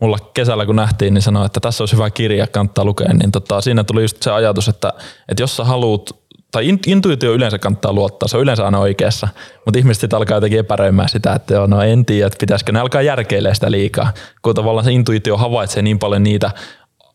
[0.00, 3.12] mulla kesällä kun nähtiin, niin sanoi, että tässä olisi hyvä kirja, kannattaa lukea.
[3.12, 4.92] Niin tota, siinä tuli just se ajatus, että,
[5.28, 6.19] että jos sä haluut,
[6.50, 9.28] tai in- intuitio yleensä kannattaa luottaa, se on yleensä aina oikeassa,
[9.64, 12.80] mutta ihmiset sitten alkaa jotenkin epäröimään sitä, että joo, no en tiedä, että pitäisikö ne
[12.80, 16.50] alkaa järkeilemään sitä liikaa, kun tavallaan se intuitio havaitsee niin paljon niitä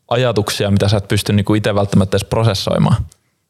[0.08, 2.96] ajatuksia, mitä sä et pysty niinku itse välttämättä edes prosessoimaan.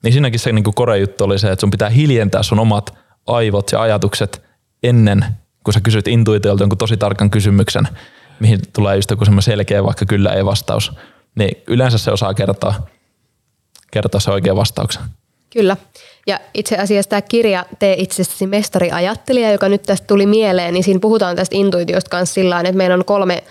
[0.03, 3.73] Niin siinäkin se niinku kore juttu oli se, että sun pitää hiljentää sun omat aivot
[3.73, 4.43] ja ajatukset
[4.83, 5.25] ennen,
[5.65, 7.89] kun sä kysyt intuitiolta jonkun tosi tarkan kysymyksen,
[8.41, 10.93] mihin tulee just joku semmoinen selkeä vaikka kyllä ei vastaus.
[11.39, 12.75] Niin yleensä se osaa kertoa,
[13.91, 15.03] kertoa se oikea vastauksen.
[15.57, 15.77] Kyllä.
[16.27, 20.85] Ja itse asiassa tämä kirja Tee itsestäsi mestari ajattelija, joka nyt tästä tuli mieleen, niin
[20.85, 23.45] siinä puhutaan tästä intuitiosta kanssa sillä että meillä on kolme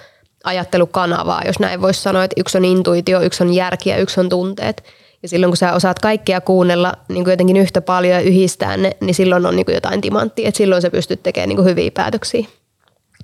[0.43, 4.29] ajattelukanavaa, jos näin voisi sanoa, että yksi on intuitio, yksi on järki ja yksi on
[4.29, 4.83] tunteet.
[5.23, 8.97] Ja silloin kun sä osaat kaikkia kuunnella niin kuin jotenkin yhtä paljon ja yhdistää ne,
[9.01, 11.91] niin silloin on niin kuin jotain timanttia, että silloin sä pystyt tekemään niin kuin hyviä
[11.93, 12.45] päätöksiä.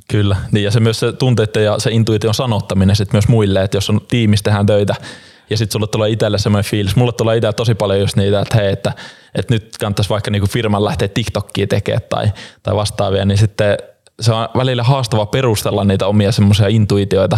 [0.08, 3.78] Kyllä, niin ja se myös se tunteiden ja se intuition sanottaminen sit myös muille, että
[3.78, 4.96] jos on tiimissä tehdään töitä
[5.52, 8.58] ja sitten sulle tulee itselle semmoinen fiilis, mulle tulee itselle tosi paljon just niitä, että
[8.58, 8.94] hei, että,
[9.36, 12.32] että nyt kannattaisi vaikka niinku firman lähteä TikTokia tekemään tai,
[12.64, 13.78] tai vastaavia, niin sitten
[14.22, 17.38] se on välillä haastava perustella niitä omia semmoisia intuitioita,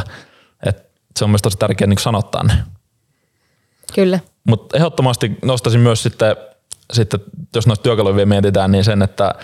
[0.66, 0.84] että
[1.20, 2.54] se on myös tosi tärkeää niin sanottaa ne.
[3.94, 4.20] Kyllä.
[4.44, 6.36] Mutta ehdottomasti nostaisin myös sitten,
[6.94, 7.20] sitten
[7.56, 9.36] jos noista työkaluja mietitään, niin sen, että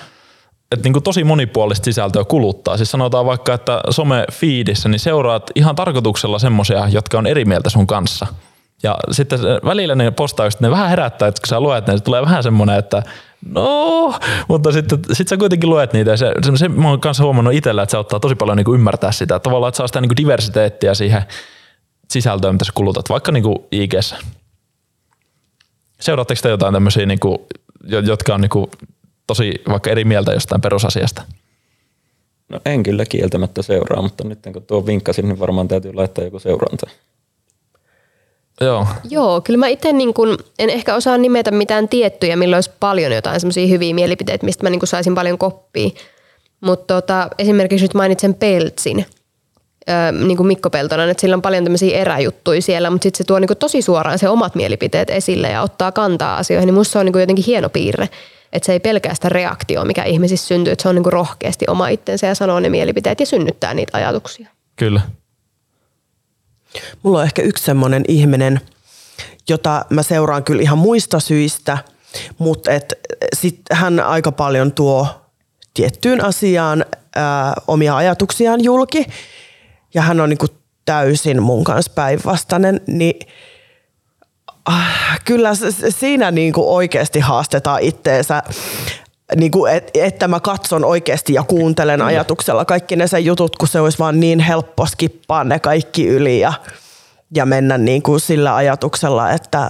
[0.71, 2.77] että niin kuin tosi monipuolista sisältöä kuluttaa.
[2.77, 7.87] Siis sanotaan vaikka, että some-feedissä niin seuraat ihan tarkoituksella semmosia, jotka on eri mieltä sun
[7.87, 8.27] kanssa.
[8.83, 12.21] Ja sitten välillä ne postaukset, ne vähän herättää, että kun sä luet ne, se tulee
[12.21, 13.03] vähän semmoinen, että
[13.45, 14.13] no,
[14.47, 16.11] mutta sitten sit sä kuitenkin luet niitä.
[16.11, 18.73] Ja se, se, se mä oon kanssa huomannut itsellä, että se ottaa tosi paljon niin
[18.73, 19.39] ymmärtää sitä.
[19.39, 21.23] Tavallaan, että saa sitä niin kuin diversiteettiä siihen
[22.11, 24.17] sisältöön, mitä sä kulutat, vaikka niin kuin IGssä.
[25.99, 27.37] Seuraatteko te jotain tämmöisiä, niin kuin,
[28.05, 28.71] jotka on niin kuin
[29.27, 31.21] tosi vaikka eri mieltä jostain perusasiasta?
[32.49, 36.39] No en kyllä kieltämättä seuraa, mutta nyt kun tuo vinkkasin, niin varmaan täytyy laittaa joku
[36.39, 36.87] seuranta.
[38.61, 38.87] Joo.
[39.09, 43.11] Joo, kyllä mä itse niin kun, en ehkä osaa nimetä mitään tiettyjä, milloin olisi paljon
[43.11, 45.89] jotain semmoisia hyviä mielipiteitä, mistä mä niin saisin paljon koppia.
[46.61, 49.05] Mutta tota, esimerkiksi nyt mainitsen Peltsin,
[49.89, 53.23] öö, niin kuin Mikko Peltonen, että sillä on paljon tämmöisiä eräjuttuja siellä, mutta sitten se
[53.23, 56.99] tuo niin tosi suoraan se omat mielipiteet esille ja ottaa kantaa asioihin, niin musta se
[56.99, 58.09] on niin jotenkin hieno piirre.
[58.53, 62.27] Että se ei pelkästään reaktio, mikä ihmisissä syntyy, että se on niin rohkeasti oma itsensä
[62.27, 64.49] ja sanoo ne mielipiteet ja synnyttää niitä ajatuksia.
[64.75, 65.01] Kyllä.
[67.03, 68.61] Mulla on ehkä yksi semmoinen ihminen,
[69.49, 71.77] jota mä seuraan kyllä ihan muista syistä,
[72.37, 72.93] mutta et
[73.33, 75.07] sit hän aika paljon tuo
[75.73, 79.05] tiettyyn asiaan ää, omia ajatuksiaan julki.
[79.93, 80.47] Ja hän on niinku
[80.85, 83.19] täysin mun kanssa päinvastainen, niin
[84.65, 85.51] ah, kyllä
[85.89, 88.43] siinä niinku oikeasti haastetaan itteensä
[89.35, 93.67] niin kuin, et, että mä katson oikeasti ja kuuntelen ajatuksella kaikki ne sen jutut, kun
[93.67, 96.53] se olisi vaan niin helppo skippaa ne kaikki yli ja,
[97.35, 99.69] ja mennä niin kuin sillä ajatuksella, että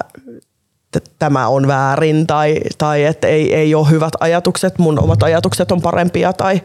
[1.20, 5.82] tämä on väärin tai, tai että ei, ei ole hyvät ajatukset, mun omat ajatukset on
[5.82, 6.62] parempia tai,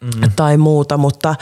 [0.00, 0.30] mm.
[0.36, 1.34] tai muuta, mutta,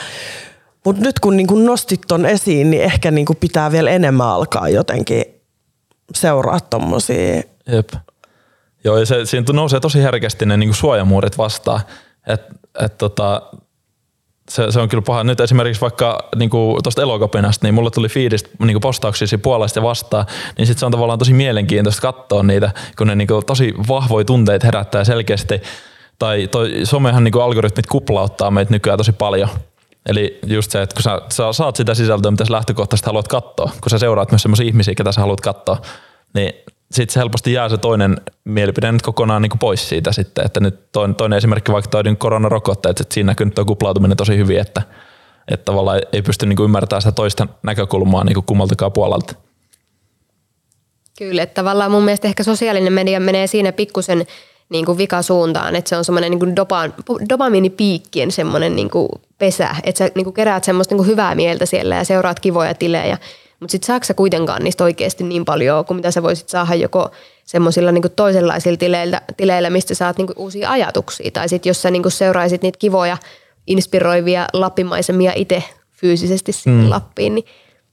[0.85, 4.27] mutta nyt kun niin kuin nostit ton esiin, niin ehkä niin kuin pitää vielä enemmän
[4.27, 5.23] alkaa jotenkin
[6.15, 7.89] seuraa tommosia Jep
[8.83, 11.81] Joo, ja se, siinä nousee tosi herkästi ne niin suojamuurit vastaan.
[12.27, 12.41] Et,
[12.79, 13.41] et tota,
[14.49, 15.23] se, se, on kyllä paha.
[15.23, 16.49] Nyt esimerkiksi vaikka niin
[16.83, 20.25] tuosta elokapinasta, niin mulle tuli fiidistä niin postauksia puolesta ja vastaan,
[20.57, 24.25] niin sitten se on tavallaan tosi mielenkiintoista katsoa niitä, kun ne niin kuin, tosi vahvoja
[24.25, 25.61] tunteita herättää selkeästi.
[26.19, 29.49] Tai toi somehan niin algoritmit kuplauttaa meitä nykyään tosi paljon.
[30.05, 33.71] Eli just se, että kun sä, sä saat sitä sisältöä, mitä sä lähtökohtaisesti haluat katsoa,
[33.81, 35.77] kun sä seuraat myös sellaisia ihmisiä, ketä sä haluat katsoa,
[36.33, 36.53] niin
[36.93, 40.59] sitten se helposti jää se toinen mielipide nyt kokonaan niin kuin pois siitä sitten, että
[40.59, 44.59] nyt toinen, toinen esimerkki vaikka toi koronarokotteet, että siinä näkyy nyt tuo kuplautuminen tosi hyvin,
[44.59, 44.81] että,
[45.47, 49.35] että tavallaan ei pysty niin kuin ymmärtämään sitä toista näkökulmaa niin kuin kummaltakaan puolelta.
[51.17, 54.25] Kyllä, että tavallaan mun mielestä ehkä sosiaalinen media menee siinä pikkusen
[54.69, 56.89] niin kuin vikasuuntaan, että se on semmoinen niin kuin dopa,
[57.29, 61.65] dopamiinipiikkien semmoinen niin kuin pesä, että sä niin kuin keräät semmoista niin kuin hyvää mieltä
[61.65, 63.17] siellä ja seuraat kivoja tilejä
[63.63, 67.11] mutta sitten saako sä kuitenkaan niistä oikeasti niin paljon kuin mitä sä voisit saada joko
[67.45, 71.31] semmoisilla niinku toisenlaisilla tileillä, tileillä, mistä saat niinku uusia ajatuksia.
[71.31, 73.17] Tai sitten jos sä niinku seuraisit niitä kivoja,
[73.67, 76.89] inspiroivia lappimaisemia itse fyysisesti sinne mm.
[76.89, 77.45] Lappiin, niin,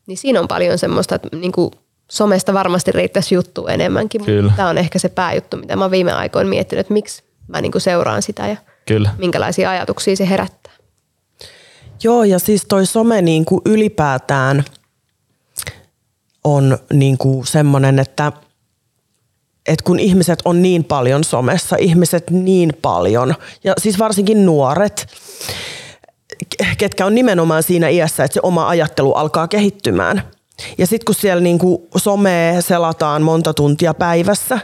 [0.06, 1.70] niin siinä on paljon semmoista, että niinku
[2.10, 4.24] somesta varmasti riittäisi juttu enemmänkin.
[4.24, 4.52] Kyllä.
[4.56, 8.22] Tämä on ehkä se pääjuttu, mitä mä viime aikoina miettinyt, että miksi mä niinku seuraan
[8.22, 8.56] sitä ja
[8.86, 9.10] Kyllä.
[9.18, 10.72] minkälaisia ajatuksia se herättää.
[12.02, 14.64] Joo, ja siis toi some niin kuin ylipäätään–
[16.44, 18.32] on niin kuin semmoinen, että,
[19.68, 25.06] että kun ihmiset on niin paljon somessa, ihmiset niin paljon, ja siis varsinkin nuoret,
[26.78, 30.22] ketkä on nimenomaan siinä iässä, että se oma ajattelu alkaa kehittymään.
[30.78, 34.58] Ja sitten kun siellä niin kuin somea selataan monta tuntia päivässä,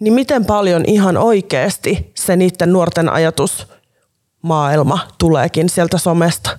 [0.00, 6.58] niin miten paljon ihan oikeasti se niiden nuorten ajatusmaailma tuleekin sieltä somesta.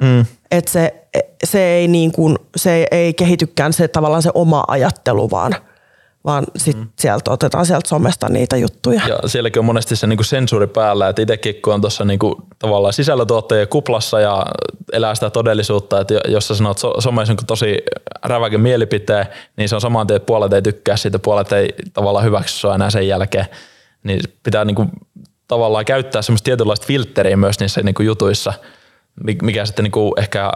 [0.00, 0.26] Mm.
[0.56, 1.04] Että se
[1.44, 5.54] se ei, niin kuin, se ei kehitykään se tavallaan se oma ajattelu, vaan,
[6.24, 6.86] vaan sit mm.
[6.98, 9.02] sieltä otetaan sieltä somesta niitä juttuja.
[9.08, 12.92] Ja sielläkin on monesti se niinku sensuuri päällä, että itsekin kun on tuossa niinku, tavallaan
[12.92, 14.46] sisällötuottajien kuplassa ja
[14.92, 17.78] elää sitä todellisuutta, että jos sä sanot somessa on tosi
[18.24, 22.24] räväkin mielipiteen, niin se on saman tien, että puolet ei tykkää siitä, puolet ei tavallaan
[22.24, 23.46] hyväksy sua enää sen jälkeen.
[24.02, 24.86] Niin pitää niinku,
[25.48, 28.52] tavallaan käyttää semmoista tietynlaista filtteriä myös niissä niinku jutuissa,
[29.42, 30.52] mikä sitten niinku ehkä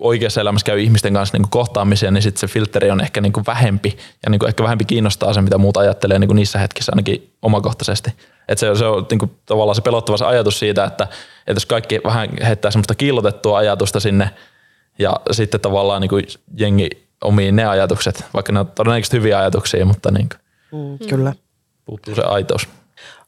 [0.00, 3.96] oikeassa elämässä käy ihmisten kanssa niin kohtaamisia, niin sitten se filteri on ehkä niin vähempi
[4.24, 8.10] ja niin ehkä vähempi kiinnostaa se, mitä muut ajattelee niin niissä hetkissä ainakin omakohtaisesti.
[8.48, 11.66] Et se, se on niin kuin, tavallaan se pelottava se ajatus siitä, että, että jos
[11.66, 14.30] kaikki vähän heittää semmoista kiillotettua ajatusta sinne
[14.98, 16.24] ja sitten tavallaan niin kuin
[16.56, 16.90] jengi
[17.24, 20.40] omiin ne ajatukset, vaikka ne on todennäköisesti hyviä ajatuksia, mutta niin kuin,
[20.72, 21.32] mm, kyllä.
[21.84, 22.68] puuttuu se aitous.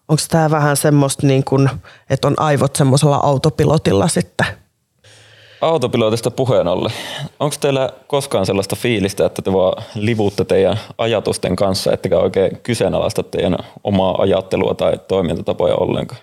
[0.08, 1.70] Onko tämä vähän semmoista, niin kuin,
[2.10, 4.46] että on aivot semmoisella autopilotilla sitten?
[5.60, 6.92] Autopilotista puheen ollen.
[7.40, 13.22] Onko teillä koskaan sellaista fiilistä, että te vaan livuutte teidän ajatusten kanssa, ettekä oikein kyseenalaista
[13.22, 16.20] teidän omaa ajattelua tai toimintatapoja ollenkaan?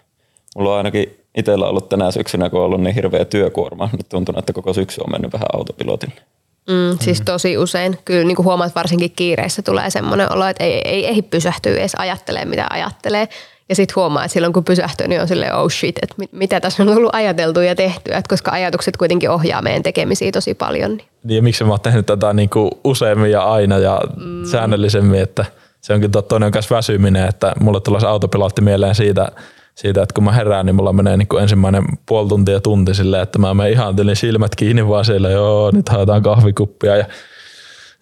[0.55, 4.35] Mulla on ainakin itsellä ollut tänä syksynä, kun on ollut niin hirveä työkuorma, niin tuntuu,
[4.37, 6.21] että koko syksy on mennyt vähän autopilotille.
[6.69, 7.97] Mm, siis tosi usein.
[8.05, 11.95] Kyllä niin kuin huomaat, varsinkin kiireissä tulee semmoinen olo, että ei, ei ehdi pysähtyä edes
[11.97, 13.27] ajattelemaan, mitä ajattelee.
[13.73, 16.59] Ja sitten huomaa, että silloin kun pysähtyy, niin on silleen, oh shit, että mit, mitä
[16.59, 20.91] tässä on ollut ajateltu ja tehty, että koska ajatukset kuitenkin ohjaa meidän tekemisiä tosi paljon.
[20.91, 24.45] Niin, niin ja miksi mä oon tehnyt tätä niin kuin useammin ja aina ja mm.
[24.45, 25.45] säännöllisemmin, että
[25.81, 29.27] se onkin toinen myös väsyminen, että mulle tulee se autopilotti mieleen siitä,
[29.75, 33.23] siitä, että kun mä herään, niin mulla menee niin kuin ensimmäinen puoli tuntia tunti silleen,
[33.23, 37.05] että mä menen ihan silmät kiinni vaan siellä, joo, nyt haetaan kahvikuppia ja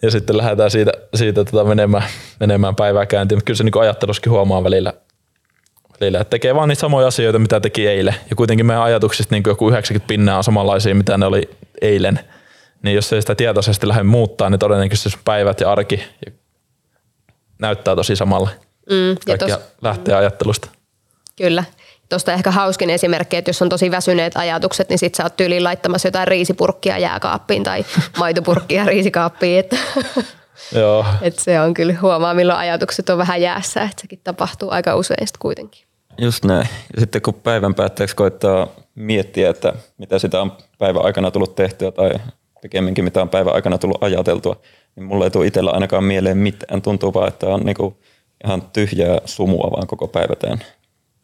[0.01, 2.03] ja sitten lähdetään siitä, siitä tota menemään,
[2.39, 3.37] menemään päivää käyntiin.
[3.37, 4.93] Mutta kyllä se niin ajatteluskin huomaa välillä,
[6.01, 8.15] välillä, että tekee vaan niitä samoja asioita, mitä teki eilen.
[8.29, 11.49] Ja kuitenkin meidän ajatuksista niin joku 90 pinnaa on samanlaisia, mitä ne oli
[11.81, 12.19] eilen.
[12.83, 16.03] Niin jos ei sitä tietoisesti lähde muuttaa, niin todennäköisesti päivät ja arki
[17.59, 18.49] näyttää tosi samalle.
[18.89, 19.59] Mm, Kaikki tos...
[19.81, 20.69] lähtee ajattelusta.
[21.35, 21.63] Kyllä.
[22.09, 25.63] Tuosta ehkä hauskin esimerkki, että jos on tosi väsyneet ajatukset, niin sit sä oot tyyliin
[25.63, 27.85] laittamassa jotain riisipurkkia jääkaappiin tai
[28.17, 29.59] maitopurkkia riisikaappiin.
[29.59, 29.77] Että
[30.79, 31.05] Joo.
[31.21, 35.27] Et se on kyllä huomaa, milloin ajatukset on vähän jäässä, että sekin tapahtuu aika usein
[35.39, 35.90] kuitenkin.
[36.17, 36.67] Just näin.
[36.95, 41.91] Ja sitten kun päivän päätteeksi koittaa miettiä, että mitä sitä on päivän aikana tullut tehtyä
[41.91, 42.11] tai
[42.61, 44.55] pikemminkin mitä on päivän aikana tullut ajateltua,
[44.95, 46.81] niin mulla ei tule itsellä ainakaan mieleen mitään.
[46.81, 47.97] Tuntuu vaan, että on niinku
[48.45, 50.65] ihan tyhjää sumua vaan koko päivä täynnä.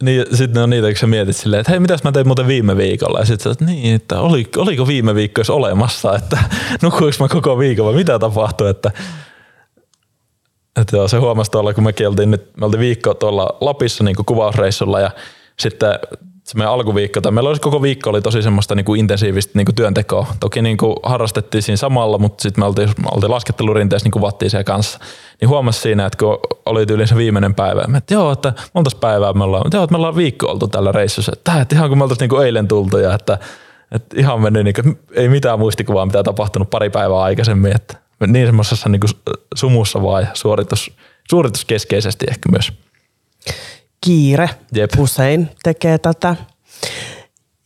[0.04, 2.78] Niin, sitten on niitä, kun sä mietit silleen, että hei, mitäs mä tein muuten viime
[2.78, 3.20] viikolla?
[3.20, 6.38] Ja sitten sä niin, että oli, oliko viime viikko olemassa, että
[6.82, 8.92] nukuinko mä koko viikon vai mitä tapahtui, että
[10.78, 14.16] että joo, se huomasi tuolla, kun me oltiin nyt, me oltiin viikko tuolla Lapissa niin
[14.26, 15.12] kuvausreissulla ja
[15.60, 16.00] sitten
[16.44, 19.66] se meidän alkuviikko, tai meillä olisi koko viikko oli tosi semmoista niin kuin intensiivistä niin
[19.66, 20.28] kuin työntekoa.
[20.40, 24.50] Toki niin kuin harrastettiin siinä samalla, mutta sitten me oltiin, me oltiin laskettelurinteessä, niin kuvattiin
[24.50, 25.00] siellä kanssa.
[25.42, 29.34] Niin huomasi siinä, että kun oli tyyliin se viimeinen päivä, että joo, että monta päivää
[29.34, 31.32] me ollaan, joo, että me ollaan viikko oltu tällä reissussa.
[31.36, 33.38] Että, että ihan kuin me oltaisiin niin eilen tultu ja että,
[33.92, 37.76] että ihan mennyt, niin kuin, ei mitään muistikuvaa, mitä tapahtunut pari päivää aikaisemmin.
[37.76, 39.02] Että niin semmoisessa niin
[39.56, 40.92] sumussa ja suoritus,
[41.30, 42.72] suorituskeskeisesti ehkä myös
[44.02, 44.92] kiire Jep.
[44.98, 46.36] usein tekee tätä.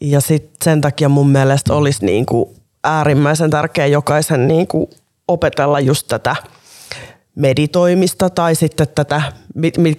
[0.02, 2.50] Ja sit sen takia mun mielestä olisi niin kuin
[2.84, 4.90] äärimmäisen tärkeä jokaisen niin kuin
[5.28, 6.36] opetella just tätä
[7.36, 9.22] meditoimista tai sitten tätä,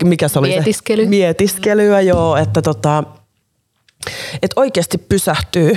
[0.05, 1.03] mikä se oli Mietiskely.
[1.03, 1.09] se?
[1.09, 2.01] Mietiskelyä.
[2.01, 3.05] joo, että tota,
[4.43, 5.77] että oikeasti pysähtyy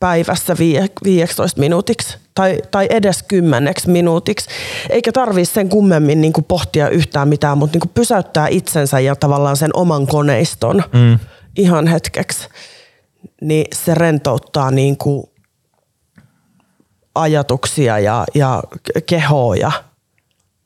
[0.00, 0.56] päivässä
[1.04, 4.48] 15 minuutiksi tai, tai edes kymmeneksi minuutiksi.
[4.90, 9.16] Eikä tarvitse sen kummemmin niin kuin pohtia yhtään mitään, mutta niin kuin pysäyttää itsensä ja
[9.16, 11.18] tavallaan sen oman koneiston mm.
[11.56, 12.48] ihan hetkeksi.
[13.40, 15.26] Niin se rentouttaa niin kuin
[17.14, 18.62] ajatuksia ja, ja
[19.06, 19.72] kehoa ja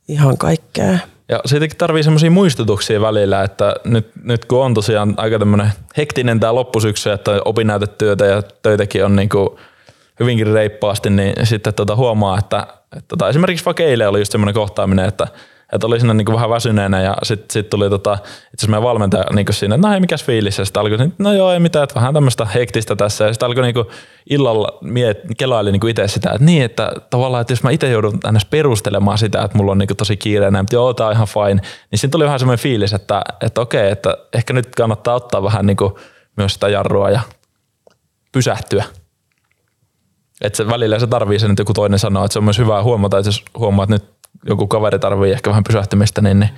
[0.09, 0.99] ihan kaikkea.
[1.29, 6.41] Ja siitäkin tarvii semmoisia muistutuksia välillä, että nyt, nyt kun on tosiaan aika tämmöinen hektinen
[6.41, 9.49] tämä loppusyksy, että opinnäytetyötä ja töitäkin on niin kuin
[10.21, 14.55] hyvinkin reippaasti, niin sitten tota huomaa, että, että tota, esimerkiksi vaikka eilen oli just semmoinen
[14.55, 15.27] kohtaaminen, että
[15.75, 18.19] että oli siinä niin vähän väsyneenä ja sitten sit tuli tota,
[18.53, 21.53] itse meidän valmentaja niin siinä, että no hei mikäs fiilis ja sitten alkoi, no joo
[21.53, 23.85] ei mitään, että vähän tämmöistä hektistä tässä ja sitten alkoi niin
[24.31, 28.21] illalla miet, kelaili niin itse sitä, että niin, että tavallaan, että jos mä itse joudun
[28.21, 31.61] tänne perustelemaan sitä, että mulla on niin tosi kiireinen, mutta joo, tää on ihan fine,
[31.91, 35.67] niin siinä tuli vähän semmoinen fiilis, että, että okei, että ehkä nyt kannattaa ottaa vähän
[35.67, 35.77] niin
[36.37, 37.21] myös sitä jarrua ja
[38.33, 38.85] pysähtyä.
[40.41, 42.83] Että se välillä se tarvii sen, että joku toinen sanoo, että se on myös hyvä
[42.83, 44.13] huomata, että jos huomaat, että nyt
[44.47, 46.51] joku kaveri tarvii ehkä vähän pysähtymistä, niin, niin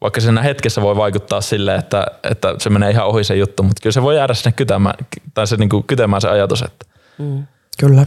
[0.00, 3.82] vaikka siinä hetkessä voi vaikuttaa sille, että, että se menee ihan ohi se juttu, mutta
[3.82, 4.94] kyllä se voi jäädä sinne kytämään,
[5.34, 6.62] tai se niin kuin kytemään se ajatus.
[6.62, 6.86] Että.
[7.18, 7.46] Mm,
[7.78, 8.06] kyllä.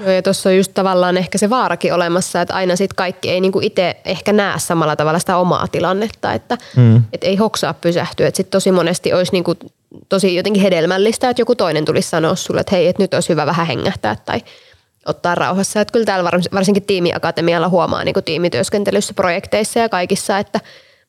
[0.00, 3.40] Joo, ja tuossa on just tavallaan ehkä se vaarakin olemassa, että aina sitten kaikki ei
[3.40, 7.02] niinku itse ehkä näe samalla tavalla sitä omaa tilannetta, että mm.
[7.12, 8.28] et ei hoksaa pysähtyä.
[8.28, 9.54] Että sitten tosi monesti olisi niinku
[10.08, 13.46] tosi jotenkin hedelmällistä, että joku toinen tulisi sanoa sulle, että hei, että nyt olisi hyvä
[13.46, 14.40] vähän hengähtää tai
[15.06, 15.80] ottaa rauhassa.
[15.80, 20.60] Että kyllä täällä varsinkin tiimiakatemialla huomaa niin kuin tiimityöskentelyssä, projekteissa ja kaikissa, että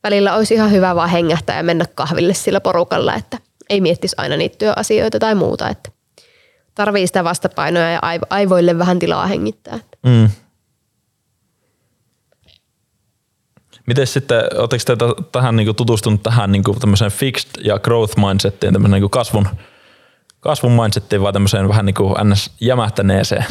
[0.04, 3.38] välillä olisi ihan hyvä vaan hengähtää ja mennä kahville sillä porukalla, että
[3.70, 5.70] ei miettisi aina niitä työasioita tai muuta.
[5.70, 5.92] Että
[6.76, 9.80] tarvii sitä vastapainoa ja aivo- aivoille vähän tilaa hengittää.
[10.06, 10.30] Mm.
[13.88, 19.02] Miten sitten, oletteko te tähän niin tutustunut tähän niin tämmöiseen fixed ja growth mindsettiin, tämmöiseen
[19.02, 19.48] niin kasvun,
[20.40, 22.52] kasvun mindsettiin vai tämmöiseen vähän niin kuin ns.
[22.62, 23.46] jämähtäneeseen?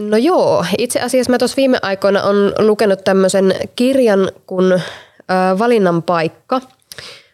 [0.00, 4.78] No joo, itse asiassa mä tuossa viime aikoina on lukenut tämmöisen kirjan kuin ö,
[5.58, 6.60] Valinnan paikka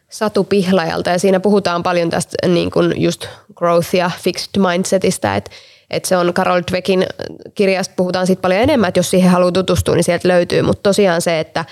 [0.09, 5.51] Satu Pihlajalta ja siinä puhutaan paljon tästä niin kuin just growth ja fixed mindsetistä, että
[5.91, 7.07] että se on Carol Dweckin
[7.55, 11.23] kirjasta puhutaan siitä paljon enemmän, että jos siihen haluaa tutustua, niin sieltä löytyy, mutta tosiaan
[11.23, 11.65] se, että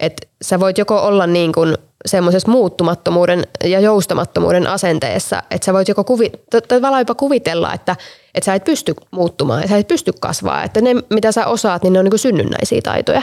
[0.00, 5.88] että sä voit joko olla niin kuin semmoisessa muuttumattomuuden ja joustamattomuuden asenteessa, että sä voit
[5.88, 6.32] joko kuvi,
[6.68, 7.96] tavallaan jopa kuvitella, että,
[8.34, 11.92] että sä et pysty muuttumaan sä et pysty kasvaa, että ne mitä sä osaat, niin
[11.92, 13.22] ne on niin synnynnäisiä taitoja.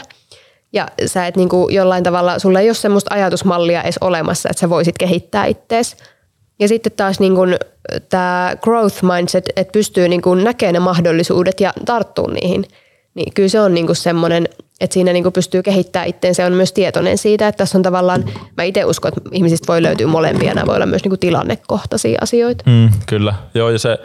[0.74, 4.70] Ja sä et niin jollain tavalla, sulla ei ole semmoista ajatusmallia edes olemassa, että sä
[4.70, 5.98] voisit kehittää ittees.
[6.60, 7.34] Ja sitten taas niin
[8.10, 12.66] tämä growth mindset, että pystyy niin näkemään ne mahdollisuudet ja tarttuu niihin,
[13.16, 14.50] niin kyllä se on niin semmoinen,
[14.82, 16.36] että siinä niin pystyy kehittämään.
[16.36, 18.26] Se on myös tietoinen siitä, että tässä on tavallaan,
[18.58, 22.64] mä itse uskon, että ihmisistä voi löytyä molempia, nämä voi olla myös niin tilannekohtaisia asioita.
[22.68, 23.98] Mm, kyllä, joo ja se...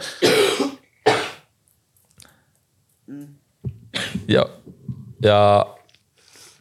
[4.27, 4.45] ja,
[5.23, 5.65] ja,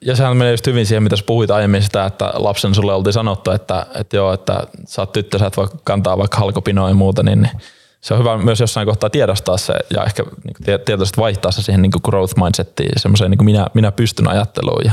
[0.01, 3.13] ja sehän menee just hyvin siihen, mitä sä puhuit aiemmin sitä, että lapsen sulle oltiin
[3.13, 6.95] sanottu, että, että joo, että sä oot tyttö, sä et voi kantaa vaikka halkopinoa ja
[6.95, 7.53] muuta, niin, niin
[8.01, 11.83] se on hyvä myös jossain kohtaa tiedostaa se ja ehkä niin tietoisesti vaihtaa se siihen
[11.83, 14.93] niin growth mindsettiin, semmoiseen niin minä, minä pystyn ajatteluun ja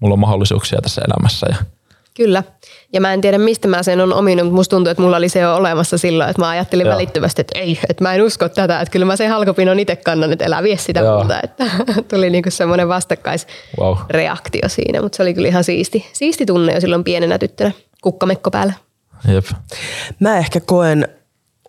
[0.00, 1.46] mulla on mahdollisuuksia tässä elämässä.
[1.50, 1.56] Ja.
[2.16, 2.42] Kyllä.
[2.92, 5.28] Ja mä en tiedä, mistä mä sen on ominut, mutta musta tuntuu, että mulla oli
[5.28, 6.94] se jo olemassa silloin, että mä ajattelin Joo.
[6.94, 10.32] välittömästi, että ei, että mä en usko tätä, että kyllä mä sen halkopinon itse kannan,
[10.32, 11.18] että elää vie sitä Joo.
[11.18, 11.64] muuta, että
[12.10, 14.70] tuli niinku semmoinen vastakkaisreaktio wow.
[14.70, 18.72] siinä, mutta se oli kyllä ihan siisti, siisti tunne jo silloin pienenä tyttönä, kukkamekko päällä.
[19.28, 19.46] Jep.
[20.20, 21.08] Mä ehkä koen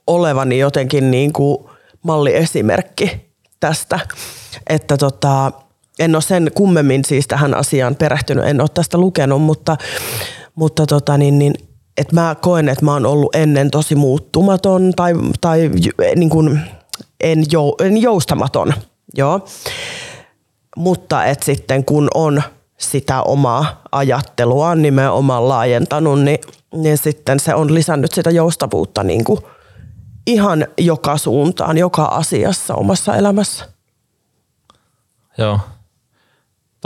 [0.08, 1.58] olevani jotenkin niin kuin
[2.04, 3.12] malliesimerkki
[3.60, 4.00] tästä,
[4.70, 5.52] että tota,
[6.00, 9.78] en ole sen kummemmin siis tähän asiaan perehtynyt, en ole tästä lukenut, mutta,
[10.56, 11.54] mutta tota niin, niin,
[11.98, 15.72] että mä koen, että mä oon ollut ennen tosi muuttumaton tai, tai
[16.16, 16.60] niin kuin
[17.22, 18.74] en, jou, en joustamaton,
[19.16, 19.46] joo.
[20.78, 22.44] Mutta että sitten kun on
[22.78, 26.40] sitä omaa ajattelua nimenomaan laajentanut, niin,
[26.76, 29.40] niin sitten se on lisännyt sitä joustavuutta niin kuin–
[30.28, 33.66] ihan joka suuntaan, joka asiassa omassa elämässä.
[35.38, 35.60] Joo.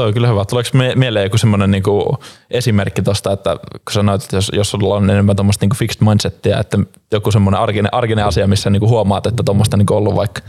[0.01, 0.45] Toi on kyllä hyvä.
[0.45, 2.17] Tuleeko mieleen joku semmoinen niinku
[2.51, 6.59] esimerkki tuosta, että kun sä näytät, jos, jos sulla on enemmän tuommoista niinku fixed mindsettiä,
[6.59, 6.77] että
[7.11, 10.41] joku semmoinen arkinen, arkinen asia, missä niinku huomaat, että tuommoista niinku ollut vaikka?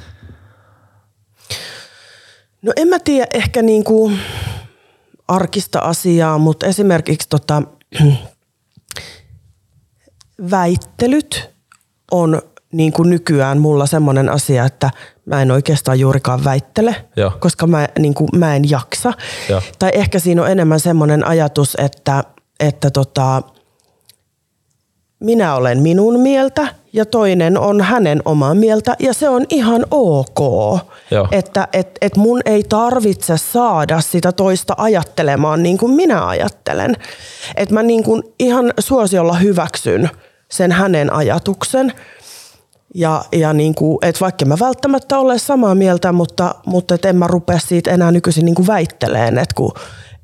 [2.62, 4.12] No en mä tiedä ehkä niinku
[5.28, 7.62] arkista asiaa, mutta esimerkiksi tota,
[10.50, 11.50] väittelyt
[12.10, 14.90] on niin kuin nykyään mulla semmoinen asia, että
[15.24, 17.32] mä en oikeastaan juurikaan väittele, Joo.
[17.40, 19.12] koska mä, niin kuin, mä en jaksa.
[19.48, 19.62] Joo.
[19.78, 22.24] Tai ehkä siinä on enemmän semmoinen ajatus, että,
[22.60, 23.42] että tota,
[25.20, 30.38] minä olen minun mieltä ja toinen on hänen omaa mieltä ja se on ihan ok.
[31.10, 31.28] Joo.
[31.30, 36.96] Että et, et mun ei tarvitse saada sitä toista ajattelemaan niin kuin minä ajattelen.
[37.56, 40.10] Että mä niin kuin ihan suosiolla hyväksyn
[40.50, 41.92] sen hänen ajatuksen–
[42.94, 47.16] ja, ja niin kuin, et vaikka mä välttämättä ole samaa mieltä, mutta, mutta et en
[47.16, 49.72] mä rupea siitä enää nykyisin niin kuin väitteleen, että kun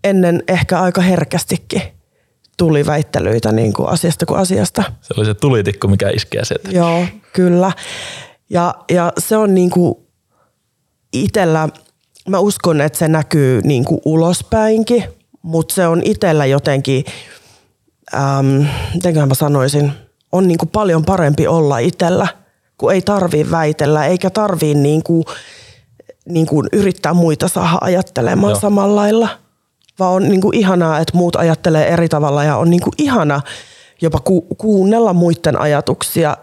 [0.04, 1.82] ennen ehkä aika herkästikin
[2.56, 4.82] tuli väittelyitä niin kuin asiasta kuin asiasta.
[5.00, 6.70] Se oli se tulitikku, mikä iskee sieltä.
[6.70, 7.72] Joo, kyllä.
[8.50, 9.94] Ja, ja se on niin kuin
[11.12, 11.68] itellä,
[12.28, 15.04] mä uskon, että se näkyy niin kuin ulospäinkin,
[15.42, 17.04] mutta se on itellä jotenkin,
[18.14, 18.62] ähm,
[18.94, 19.92] mitenköhän mä sanoisin,
[20.32, 22.28] on niin kuin paljon parempi olla itellä–
[22.78, 25.24] kun ei tarvii väitellä eikä tarvii niin kuin,
[26.28, 28.60] niin kuin yrittää muita saada ajattelemaan Joo.
[28.60, 29.28] samalla lailla.
[29.98, 33.40] Vaan on niin kuin ihanaa, että muut ajattelee eri tavalla ja on niin kuin ihana
[34.00, 36.36] jopa ku, kuunnella muiden ajatuksia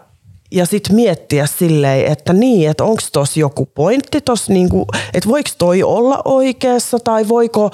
[0.50, 5.50] ja sitten miettiä silleen, että niin, että onko tuossa joku pointti tuossa, niinku, että voiko
[5.58, 7.70] toi olla oikeassa tai voiko,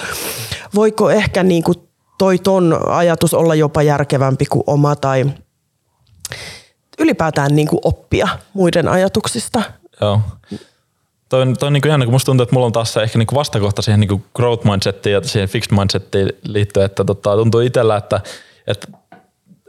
[0.75, 1.75] voiko ehkä niinku
[2.19, 5.25] toi ton ajatus olla jopa järkevämpi kuin oma tai
[7.03, 9.63] ylipäätään niin kuin oppia muiden ajatuksista.
[10.01, 10.21] Joo.
[11.29, 13.27] Toi, toi on niin jännä, kun musta tuntuu, että mulla on taas se ehkä niin
[13.35, 18.21] vastakohta siihen niin growth mindsettiin ja siihen fixed mindsettiin liittyen, että tota, tuntuu itsellä, että,
[18.67, 18.89] että,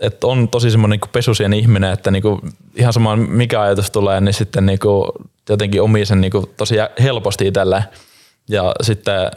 [0.01, 2.41] että on tosi semmoinen niin pesusien ihminen, että niin kuin,
[2.75, 5.11] ihan sama mikä ajatus tulee, niin sitten niin kuin,
[5.49, 7.83] jotenkin omii sen niin kuin, tosi helposti itselle.
[8.49, 9.31] Ja sitten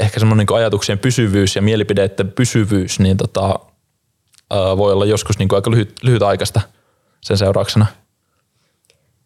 [0.00, 3.58] ehkä semmoinen niin ajatuksien pysyvyys ja mielipideiden pysyvyys, niin tota,
[4.76, 6.60] voi olla joskus niin kuin aika lyhyt, lyhytaikaista–
[7.20, 7.86] sen seurauksena?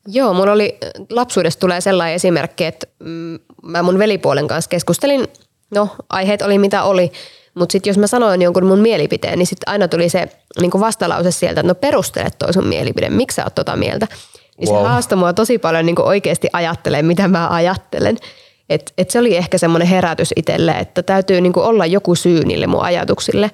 [0.07, 0.79] Joo, mulla oli
[1.11, 5.29] lapsuudesta tulee sellainen esimerkki, että mm, mä mun velipuolen kanssa keskustelin,
[5.71, 7.13] no aiheet oli mitä oli,
[7.55, 10.29] mutta sitten jos mä sanoin jonkun mun mielipiteen, niin sitten aina tuli se
[10.61, 14.07] niin vastalause sieltä, että no perustele toi sun mielipide, miksi sä oot tota mieltä.
[14.59, 14.83] Niin wow.
[14.83, 18.17] se haastoi mua tosi paljon niin oikeasti ajattelemaan, mitä mä ajattelen.
[18.69, 22.67] Et, et se oli ehkä semmoinen herätys itselle, että täytyy niin olla joku syy niille
[22.67, 23.51] mun ajatuksille.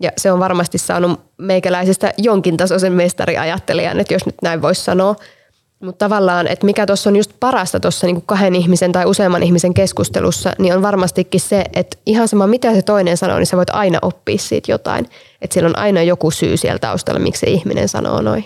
[0.00, 5.16] Ja se on varmasti saanut meikäläisestä jonkin tasoisen mestariajattelijan, että jos nyt näin voisi sanoa.
[5.80, 9.74] Mutta tavallaan, että mikä tuossa on just parasta tuossa niin kahden ihmisen tai useamman ihmisen
[9.74, 13.70] keskustelussa, niin on varmastikin se, että ihan sama mitä se toinen sanoo, niin sä voit
[13.70, 15.08] aina oppia siitä jotain.
[15.42, 18.44] Että siellä on aina joku syy siellä taustalla, miksi se ihminen sanoo noin.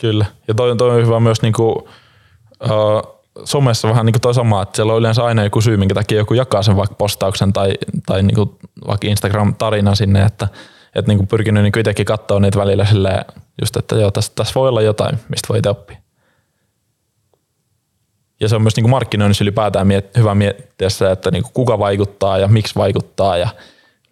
[0.00, 0.26] Kyllä.
[0.48, 4.92] Ja toi, toi on hyvä myös niinku, uh, somessa vähän niin toi sama, että siellä
[4.92, 7.72] on yleensä aina joku syy, minkä takia joku jakaa sen vaikka postauksen tai,
[8.06, 10.48] tai niinku vaikka Instagram-tarina sinne, että
[10.94, 13.24] et niinku pyrkinyt niinku itsekin katsoa niitä välillä silleen,
[13.60, 15.96] just, että joo, tässä, tässä voi olla jotain, mistä voi itse oppia.
[18.40, 22.38] Ja se on myös niinku markkinoinnissa ylipäätään miet, hyvä miettiä se, että niinku kuka vaikuttaa
[22.38, 23.48] ja miksi vaikuttaa ja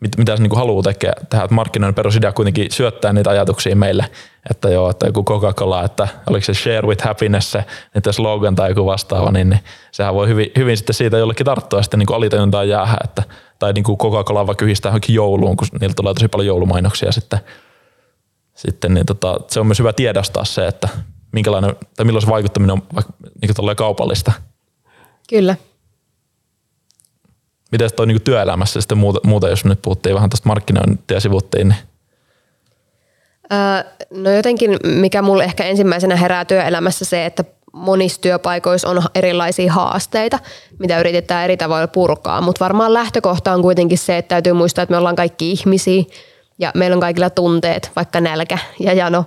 [0.01, 1.44] mit, mitä se niinku haluaa tekee, tehdä.
[1.44, 4.05] Että markkinoinnin perusidea kuitenkin syöttää niitä ajatuksia meille,
[4.51, 8.70] että joo, että joku Coca-Cola, että oliko se share with happiness se niiden slogan tai
[8.70, 9.61] joku vastaava, niin, niin
[9.92, 13.22] sehän voi hyvin, hyvin sitten siitä jollekin tarttua ja sitten niin alitajuntaan jäähä, että,
[13.59, 17.38] tai niin kuin Coca-Cola vaikka yhdistää johonkin jouluun, kun niillä tulee tosi paljon joulumainoksia sitten,
[18.55, 20.88] sitten niin tota, se on myös hyvä tiedostaa se, että
[21.32, 24.32] minkälainen, tai milloin se vaikuttaminen on vaikka niin kaupallista.
[25.28, 25.57] Kyllä.
[27.72, 31.78] Miten toi niin työelämässä sitten muuta, muuta, jos nyt puhuttiin vähän tuosta markkinointia sivuttiin, niin
[34.10, 40.38] No jotenkin, mikä mulle ehkä ensimmäisenä herää työelämässä se, että monissa työpaikoissa on erilaisia haasteita,
[40.78, 42.40] mitä yritetään eri tavoilla purkaa.
[42.40, 46.02] Mutta varmaan lähtökohta on kuitenkin se, että täytyy muistaa, että me ollaan kaikki ihmisiä
[46.58, 49.24] ja meillä on kaikilla tunteet, vaikka nälkä ja jano.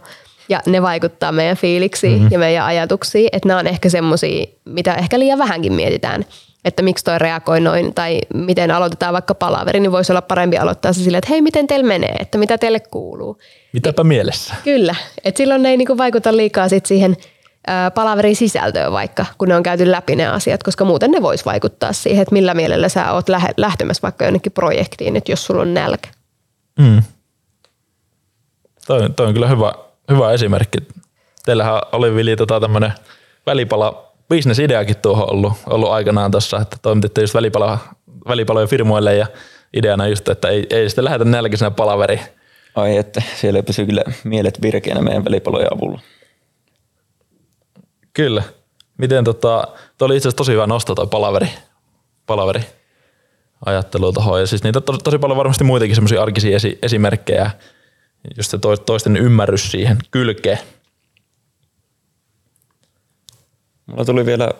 [0.49, 2.29] Ja ne vaikuttaa meidän fiiliksiin mm-hmm.
[2.31, 3.29] ja meidän ajatuksiin.
[3.31, 6.25] Että nämä on ehkä semmoisia, mitä ehkä liian vähänkin mietitään
[6.65, 10.93] että miksi toi reagoi noin, tai miten aloitetaan vaikka palaveri, niin voisi olla parempi aloittaa
[10.93, 13.37] se silleen, että hei, miten teille menee, että mitä teille kuuluu.
[13.73, 14.55] Mitäpä mielessä.
[14.63, 17.17] Kyllä, että silloin ne ei niinku vaikuta liikaa sit siihen
[17.95, 21.93] palaverin sisältöön vaikka, kun ne on käyty läpi ne asiat, koska muuten ne vois vaikuttaa
[21.93, 23.25] siihen, että millä mielellä sä oot
[23.57, 26.09] lähtemässä vaikka jonnekin projektiin, että jos sulla on nälkä.
[26.79, 27.03] Mm.
[28.87, 29.73] Toi, toi on kyllä hyvä,
[30.11, 30.77] hyvä esimerkki.
[31.45, 32.93] Teillähän oli Vili tota tämmöinen
[33.45, 37.77] välipala bisnesideakin tuohon ollut, ollut aikanaan tuossa, että toimititte just välipalo,
[38.27, 39.27] välipaloja firmoille ja
[39.73, 42.21] ideana just, että ei, ei sitten lähetä nälkisenä palaveri.
[42.75, 46.01] Ai että siellä pysyy kyllä mielet virkeänä meidän välipalojen avulla.
[48.13, 48.43] Kyllä.
[48.97, 49.67] Miten tota,
[49.97, 51.47] tuo oli itse asiassa tosi hyvä nosto tuo palaveri,
[52.25, 52.61] palaveri
[53.65, 54.39] ajattelu tuohon.
[54.39, 57.51] Ja siis niitä tosi, tosi paljon varmasti muitakin semmoisia arkisia esi, esimerkkejä,
[58.37, 60.59] just se toisten ymmärrys siihen kylkeen.
[63.85, 64.51] Mulla tuli vielä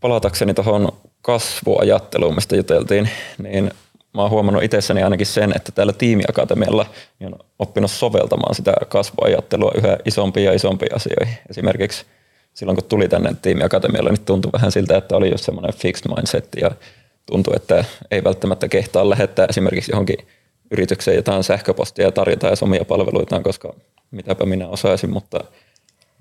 [0.00, 0.92] palatakseni tuohon
[1.22, 3.08] kasvuajatteluun, mistä juteltiin,
[3.38, 3.70] niin
[4.14, 6.86] mä oon huomannut itsessäni ainakin sen, että täällä tiimiakatemialla
[7.18, 11.34] niin on oppinut soveltamaan sitä kasvuajattelua yhä isompiin ja isompiin asioihin.
[11.50, 12.04] Esimerkiksi
[12.54, 16.48] silloin kun tuli tänne tiimiakatemialle, niin tuntui vähän siltä, että oli jo semmoinen fixed mindset
[16.60, 16.70] ja
[17.26, 20.26] tuntui, että ei välttämättä kehtaa lähettää esimerkiksi johonkin
[20.70, 23.74] yritykseen jotain sähköpostia ja tarjota ja omia palveluitaan, koska
[24.10, 25.44] mitäpä minä osaisin, mutta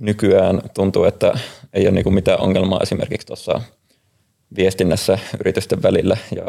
[0.02, 1.34] nykyään tuntuu, että
[1.74, 3.62] ei ole niinku mitään ongelmaa esimerkiksi tuossa
[4.56, 6.46] viestinnässä yritysten välillä ja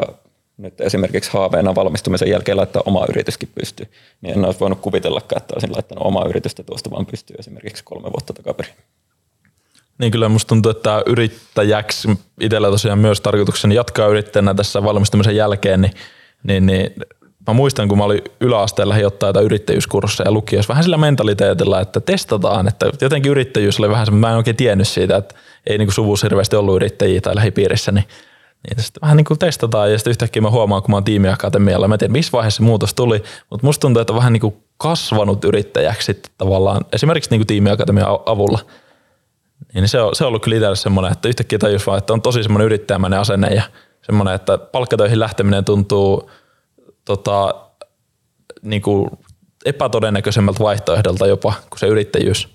[0.57, 3.87] nyt esimerkiksi haaveena valmistumisen jälkeen laittaa oma yrityskin pystyy,
[4.21, 8.11] niin en olisi voinut kuvitellakaan, että olisin laittanut omaa yritystä tuosta vaan pystyy esimerkiksi kolme
[8.11, 8.73] vuotta takaperin.
[9.97, 15.81] Niin kyllä musta tuntuu, että yrittäjäksi itsellä tosiaan myös tarkoitukseni jatkaa yrittäjänä tässä valmistumisen jälkeen,
[15.81, 15.93] niin,
[16.43, 16.93] niin, niin
[17.47, 22.67] mä muistan, kun mä olin yläasteella ottaa jotain yrittäjyyskursseja lukiossa vähän sillä mentaliteetilla, että testataan,
[22.67, 25.35] että jotenkin yrittäjyys oli vähän mä en oikein tiennyt siitä, että
[25.67, 28.05] ei niin suvussa hirveästi ollut yrittäjiä tai lähipiirissä, niin
[28.69, 31.87] niin sitten vähän niin kuin testataan ja sitten yhtäkkiä mä huomaan, kun mä oon tiimiakatemialla,
[31.87, 35.45] mä en tiedä missä vaiheessa muutos tuli, mutta musta tuntuu, että vähän niin kuin kasvanut
[35.45, 38.59] yrittäjäksi tavallaan esimerkiksi niin kuin tiimiakatemian avulla.
[39.73, 42.21] Niin se on, se on ollut kyllä itselle semmoinen, että yhtäkkiä tajus vaan, että on
[42.21, 43.63] tosi semmoinen yrittäjämäinen asenne ja
[44.01, 46.29] semmoinen, että palkkatöihin lähteminen tuntuu
[47.05, 47.55] tota,
[48.61, 49.09] niin kuin
[49.65, 52.47] epätodennäköisemmältä vaihtoehdolta jopa kuin se yrittäjyys.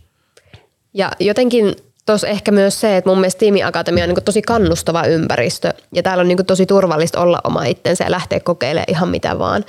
[0.95, 1.77] Ja jotenkin
[2.07, 6.21] tuossa ehkä myös se, että mun mielestä tiimiakatemia on niin tosi kannustava ympäristö ja täällä
[6.21, 9.65] on niin tosi turvallista olla oma itsensä ja lähteä kokeilemaan ihan mitä vaan.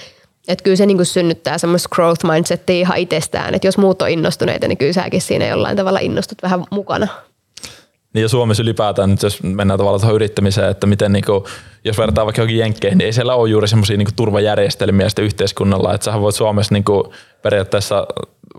[0.47, 4.67] Että kyllä se niin synnyttää semmoista growth mindsetia ihan itsestään, että jos muut on innostuneita,
[4.67, 7.07] niin kyllä säkin siinä jollain tavalla innostut vähän mukana.
[8.13, 11.47] Niin ja Suomessa ylipäätään, nyt jos mennään tavallaan tuohon yrittämiseen, että miten niinku,
[11.83, 15.93] jos vertaa vaikka johonkin jenkkeihin, niin ei siellä ole juuri semmoisia niinku turvajärjestelmiä sitten yhteiskunnalla,
[15.93, 18.07] että sähän voit Suomessa niinku periaatteessa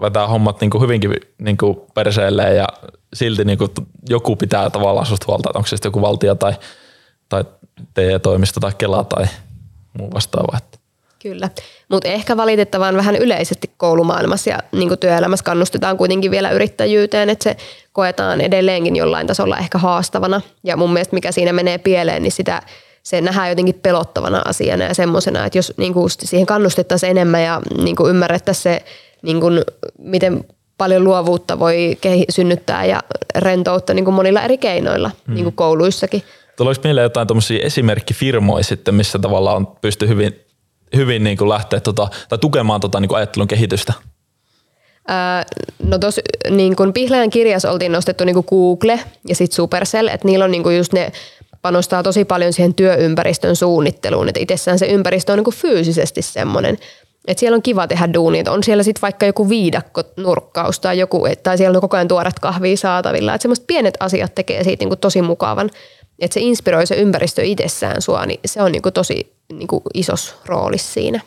[0.01, 2.67] vetää hommat niin kuin hyvinkin niin kuin perseelleen ja
[3.15, 3.71] silti niin kuin
[4.09, 6.53] joku pitää tavallaan susta huolta, että onko se sitten joku valtio tai,
[7.29, 7.45] tai
[7.95, 9.27] TE-toimisto tai Kela tai
[9.99, 10.57] muu vastaava.
[10.57, 10.79] Että
[11.23, 11.51] Kyllä,
[11.89, 17.57] mutta ehkä valitettavan vähän yleisesti koulumaailmassa ja niin työelämässä kannustetaan kuitenkin vielä yrittäjyyteen, että se
[17.93, 20.41] koetaan edelleenkin jollain tasolla ehkä haastavana.
[20.65, 22.63] Ja mun mielestä mikä siinä menee pieleen, niin sitä
[23.03, 27.61] se nähdään jotenkin pelottavana asiana ja semmoisena, että jos niin kuin siihen kannustettaisiin enemmän ja
[27.83, 28.85] niin kuin ymmärrettäisiin se,
[29.23, 29.61] niin kuin,
[29.99, 30.45] miten
[30.79, 31.99] paljon luovuutta voi
[32.31, 33.01] synnyttää ja
[33.35, 35.35] rentoutta niin kuin monilla eri keinoilla hmm.
[35.35, 36.23] niin kuin kouluissakin.
[36.57, 37.29] Tuleeko mieleen jotain
[37.63, 40.50] esimerkkifirmoja sitten, missä tavallaan on pysty hyvin
[40.97, 43.93] hyvin niin kuin lähteä tota, tai tukemaan tota, niin kuin ajattelun kehitystä?
[45.83, 46.21] no tuossa
[46.51, 50.93] niin Pihlajan kirjassa oltiin nostettu niin Google ja sitten Supercell, että niillä on niin just
[50.93, 51.13] ne
[51.63, 56.79] panostaa tosi paljon siihen työympäristön suunnitteluun, että itsessään se ympäristö on niin fyysisesti semmoinen,
[57.29, 60.99] että siellä on kiva tehdä duunia, että on siellä sitten vaikka joku viidakko nurkkaus tai
[60.99, 64.85] joku, tai siellä on koko ajan tuoret kahvia saatavilla, että semmoiset pienet asiat tekee siitä
[64.85, 65.71] niin tosi mukavan,
[66.19, 70.37] että se inspiroi se ympäristö itsessään sua, niin se on niin tosi niin kuin isos
[70.47, 71.21] roolissa siinä.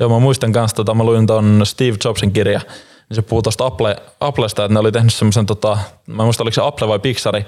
[0.00, 2.60] Joo, mä muistan kanssa, tota, mä luin ton Steve Jobsin kirja,
[3.08, 6.54] niin se puhuu tuosta Apple, Applesta, että ne oli tehnyt semmoisen, tota, mä muistan oliko
[6.54, 7.46] se Apple vai Pixari,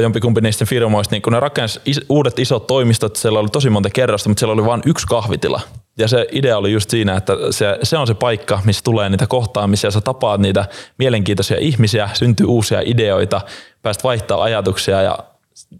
[0.00, 4.28] jompikumpi niistä firmoista, niin kun ne rakensi uudet isot toimistot, siellä oli tosi monta kerrosta,
[4.28, 5.60] mutta siellä oli vain yksi kahvitila.
[5.98, 9.26] Ja se idea oli just siinä, että se, se on se paikka, missä tulee niitä
[9.26, 10.64] kohtaamisia, sä tapaat niitä
[10.98, 13.40] mielenkiintoisia ihmisiä, syntyy uusia ideoita,
[13.82, 15.18] pääst vaihtaa ajatuksia ja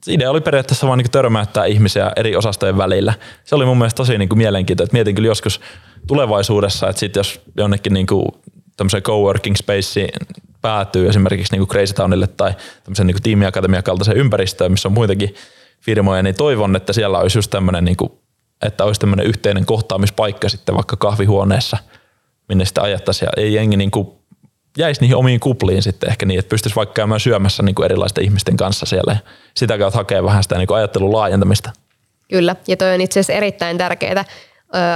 [0.08, 3.14] idea oli periaatteessa vaan niin törmäyttää ihmisiä eri osastojen välillä.
[3.44, 4.88] Se oli mun mielestä tosi niin mielenkiintoista.
[4.88, 5.60] että mietin kyllä joskus
[6.06, 8.26] tulevaisuudessa, että sit jos jonnekin niin kuin
[8.76, 10.26] tämmöiseen coworking spaceen
[10.62, 12.54] päätyy esimerkiksi niin kuin Crazy Townille tai
[12.84, 15.34] tämmöisen niin tiimiakatemian kaltaiseen ympäristöön, missä on muitakin
[15.80, 18.12] firmoja, niin toivon, että siellä olisi just tämmöinen, niin kuin,
[18.62, 21.76] että olisi tämmöinen yhteinen kohtaamispaikka sitten vaikka kahvihuoneessa,
[22.48, 24.19] minne sitä ajattaisiin ja ei jengi niin kuin
[24.78, 28.24] jäisi niihin omiin kupliin sitten ehkä niin, että pystyisi vaikka käymään syömässä niin kuin erilaisten
[28.24, 29.18] ihmisten kanssa siellä ja
[29.56, 31.70] sitä kautta hakea vähän sitä niin kuin ajattelun laajentamista.
[32.30, 34.24] Kyllä, ja toi on itse asiassa erittäin tärkeää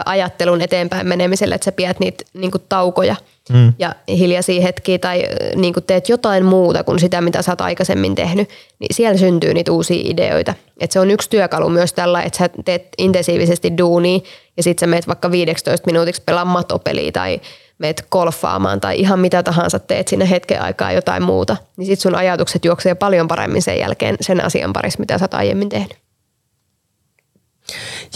[0.06, 3.16] ajattelun eteenpäin menemiselle, että sä pidät niitä niin kuin taukoja
[3.52, 3.72] mm.
[3.78, 5.22] ja hiljaisia hetkiä tai
[5.56, 8.48] niin kuin teet jotain muuta kuin sitä, mitä sä oot aikaisemmin tehnyt,
[8.78, 10.54] niin siellä syntyy niitä uusia ideoita.
[10.80, 14.20] Et se on yksi työkalu myös tällä, että sä teet intensiivisesti duunia
[14.56, 17.40] ja sitten sä meet vaikka 15 minuutiksi pelaa matopeliä tai
[17.78, 22.14] meet golfaamaan tai ihan mitä tahansa teet sinne hetken aikaa jotain muuta, niin sit sun
[22.14, 25.96] ajatukset juoksee paljon paremmin sen jälkeen sen asian parissa, mitä sä oot aiemmin tehnyt.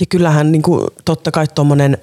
[0.01, 1.99] Ja kyllähän niin kuin, totta kai tuommoinen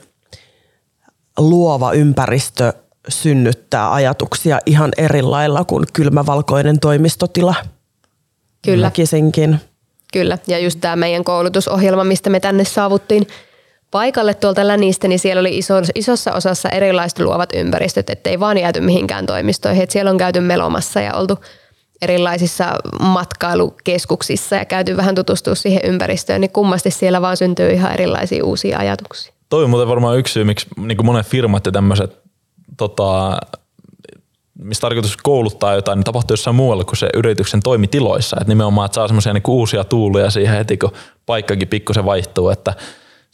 [1.37, 2.73] luova ympäristö
[3.09, 7.55] synnyttää ajatuksia ihan eri lailla kuin kylmävalkoinen toimistotila.
[8.65, 8.87] Kyllä.
[8.87, 9.59] Näkisinkin.
[10.13, 13.27] Kyllä, ja just tämä meidän koulutusohjelma, mistä me tänne saavuttiin
[13.95, 18.81] paikalle tuolta Länistä, niin siellä oli iso, isossa osassa erilaiset luovat ympäristöt, ettei vaan jääty
[18.81, 19.83] mihinkään toimistoihin.
[19.83, 21.39] Et siellä on käyty melomassa ja oltu
[22.01, 22.65] erilaisissa
[22.99, 28.79] matkailukeskuksissa ja käyty vähän tutustua siihen ympäristöön, niin kummasti siellä vaan syntyy ihan erilaisia uusia
[28.79, 29.33] ajatuksia.
[29.49, 32.19] Toi on muuten varmaan yksi syy, miksi niin monet firmat ja tämmöiset,
[32.77, 33.37] tota,
[34.59, 38.37] missä tarkoitus kouluttaa jotain, niin tapahtuu jossain muualla kuin se yrityksen toimitiloissa.
[38.41, 40.91] Et nimenomaan, että saa semmoisia niin uusia tuulia siihen heti, kun
[41.25, 42.73] paikkakin pikkusen vaihtuu, että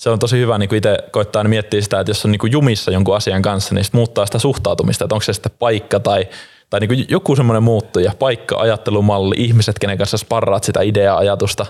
[0.01, 3.15] se on tosi hyvä niin itse koittaa miettiä sitä, että jos on niin jumissa jonkun
[3.15, 6.27] asian kanssa, niin muuttaa sitä suhtautumista, että onko se sitten paikka tai
[6.69, 11.65] tai niin kuin joku semmoinen muuttuja, paikka, ajattelumalli, ihmiset, kenen kanssa sparraat sitä ideaa, ajatusta,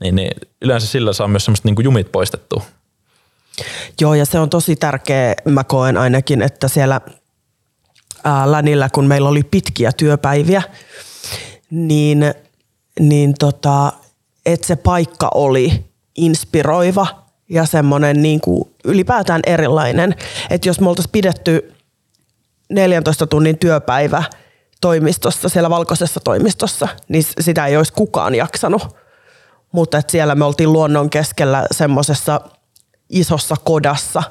[0.00, 0.30] niin, niin
[0.62, 2.62] yleensä sillä saa myös semmoista niin jumit poistettua.
[4.00, 7.00] Joo, ja se on tosi tärkeä, mä koen ainakin, että siellä
[8.24, 10.62] ää, Länillä, kun meillä oli pitkiä työpäiviä,
[11.70, 12.34] niin,
[13.00, 13.92] niin tota,
[14.46, 15.84] että se paikka oli
[16.16, 20.14] inspiroiva ja semmoinen niin kuin ylipäätään erilainen.
[20.50, 21.72] Että jos me oltaisiin pidetty
[22.68, 24.22] 14 tunnin työpäivä
[24.80, 28.96] toimistossa, siellä valkoisessa toimistossa, niin sitä ei olisi kukaan jaksanut.
[29.72, 32.40] Mutta siellä me oltiin luonnon keskellä semmoisessa
[33.10, 34.22] isossa kodassa,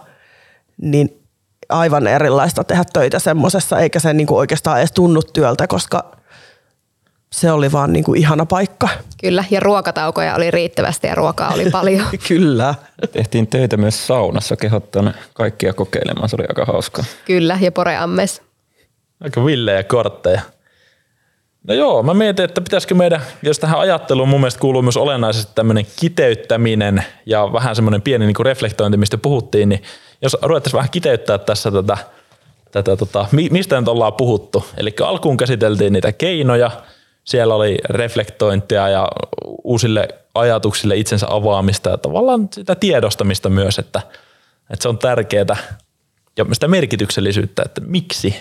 [0.82, 1.24] niin
[1.70, 6.16] aivan erilaista tehdä töitä semmoisessa, eikä se niinku oikeastaan edes tunnu työltä, koska
[7.36, 8.90] se oli vaan niinku ihana paikka.
[9.22, 12.06] Kyllä, ja ruokataukoja oli riittävästi ja ruokaa oli paljon.
[12.28, 12.76] Kyllä.
[13.12, 17.06] Tehtiin töitä myös saunassa, kehottan kaikkia kokeilemaan, se oli aika hauskaa.
[17.26, 18.42] Kyllä, ja poreammes.
[19.20, 20.42] Aika villejä kortteja.
[21.68, 25.52] No joo, mä mietin, että pitäisikö meidän, jos tähän ajatteluun mun mielestä kuuluu myös olennaisesti
[25.56, 29.84] tämmöinen kiteyttäminen ja vähän semmoinen pieni niin kuin reflektointi, mistä puhuttiin, niin
[30.22, 31.98] jos ruvettaisiin vähän kiteyttää tässä tätä,
[32.72, 34.66] tätä tota, mistä nyt ollaan puhuttu.
[34.78, 36.72] Eli alkuun käsiteltiin niitä keinoja,
[37.26, 39.08] siellä oli reflektointia ja
[39.64, 44.02] uusille ajatuksille itsensä avaamista ja tavallaan sitä tiedostamista myös, että,
[44.70, 45.58] että se on tärkeää.
[46.38, 48.36] ja sitä merkityksellisyyttä, että miksi,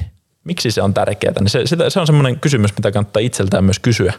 [0.45, 4.13] miksi se on tärkeää, niin se, se on semmoinen kysymys, mitä kannattaa itseltään myös kysyä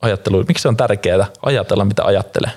[0.00, 0.44] ajattelu.
[0.48, 2.50] Miksi se on tärkeää ajatella, mitä ajattelee?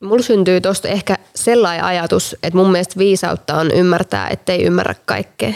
[0.00, 5.54] Mulla syntyy tuosta ehkä sellainen ajatus, että mun mielestä viisautta on ymmärtää, ettei ymmärrä kaikkea.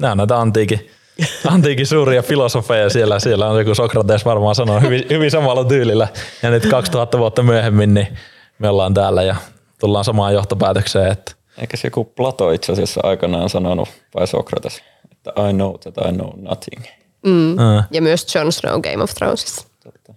[0.00, 0.90] Nämä on näitä antiikin,
[1.52, 3.20] antiikin suuria filosofeja siellä.
[3.20, 6.08] Siellä on joku Sokrates varmaan sanoo hyvin, hyvin samalla tyylillä.
[6.42, 8.18] Ja nyt 2000 vuotta myöhemmin niin
[8.58, 9.36] me ollaan täällä ja
[9.80, 11.12] tullaan samaan johtopäätökseen.
[11.12, 14.82] Että Eikä se joku Plato itse asiassa aikanaan sanonut, vai Sokrates,
[15.12, 16.84] että I know that I know nothing.
[17.26, 17.56] Mm.
[17.90, 19.66] Ja myös Jon Snow Game of Thronesissa.
[19.84, 20.14] Totta.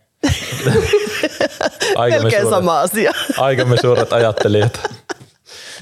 [1.97, 3.11] Melkein suuret, sama asia.
[3.37, 4.79] aikamme suuret ajattelijat.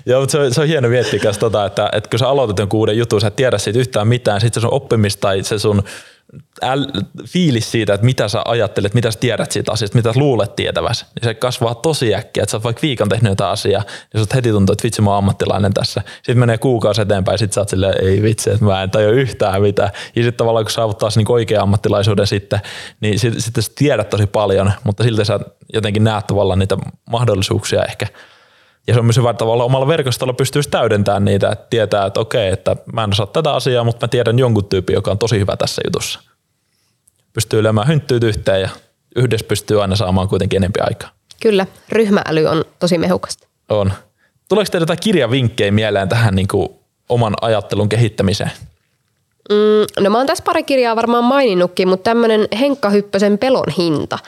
[0.05, 2.79] Joo, mutta se on, se on hieno miettiä tota, että, että kun sä aloitat jonkun
[2.79, 5.83] uuden jutun, sä et tiedä siitä yhtään mitään, sitten se sun oppimista tai se sun
[6.63, 6.85] äl,
[7.27, 11.05] fiilis siitä, että mitä sä ajattelet, mitä sä tiedät siitä asiasta, mitä sä luulet tietäväsi,
[11.05, 13.83] niin se kasvaa tosi äkkiä, että sä oot vaikka viikon tehnyt jotain asiaa,
[14.13, 16.01] ja sä heti tuntuu, että vitsi mä oon ammattilainen tässä.
[16.15, 19.61] Sitten menee kuukausi eteenpäin, sit sä oot silleen, ei vitsi, että mä en tajua yhtään
[19.61, 19.89] mitään.
[20.15, 22.59] Ja sitten tavallaan kun saavuttaa niin oikean ammattilaisuuden sitten,
[23.01, 25.39] niin sitten sit sä tiedät tosi paljon, mutta silti sä
[25.73, 26.77] jotenkin näet tavallaan niitä
[27.09, 28.07] mahdollisuuksia ehkä.
[28.87, 32.19] Ja se on myös hyvä että tavallaan omalla verkostolla pystyisi täydentämään niitä, että tietää, että
[32.19, 35.39] okei, että mä en osaa tätä asiaa, mutta mä tiedän jonkun tyypin, joka on tosi
[35.39, 36.19] hyvä tässä jutussa.
[37.33, 38.69] Pystyy lyömään hynttyyt yhteen ja
[39.15, 41.09] yhdessä pystyy aina saamaan kuitenkin enempi aikaa.
[41.41, 43.47] Kyllä, ryhmääly on tosi mehukasta.
[43.69, 43.93] On.
[44.49, 46.69] Tuleeko teille jotain kirjavinkkejä mieleen tähän niin kuin
[47.09, 48.51] oman ajattelun kehittämiseen?
[49.49, 54.19] Mm, no mä oon tässä pari kirjaa varmaan maininnutkin, mutta tämmönen Henkka Hyppösen pelon hinta.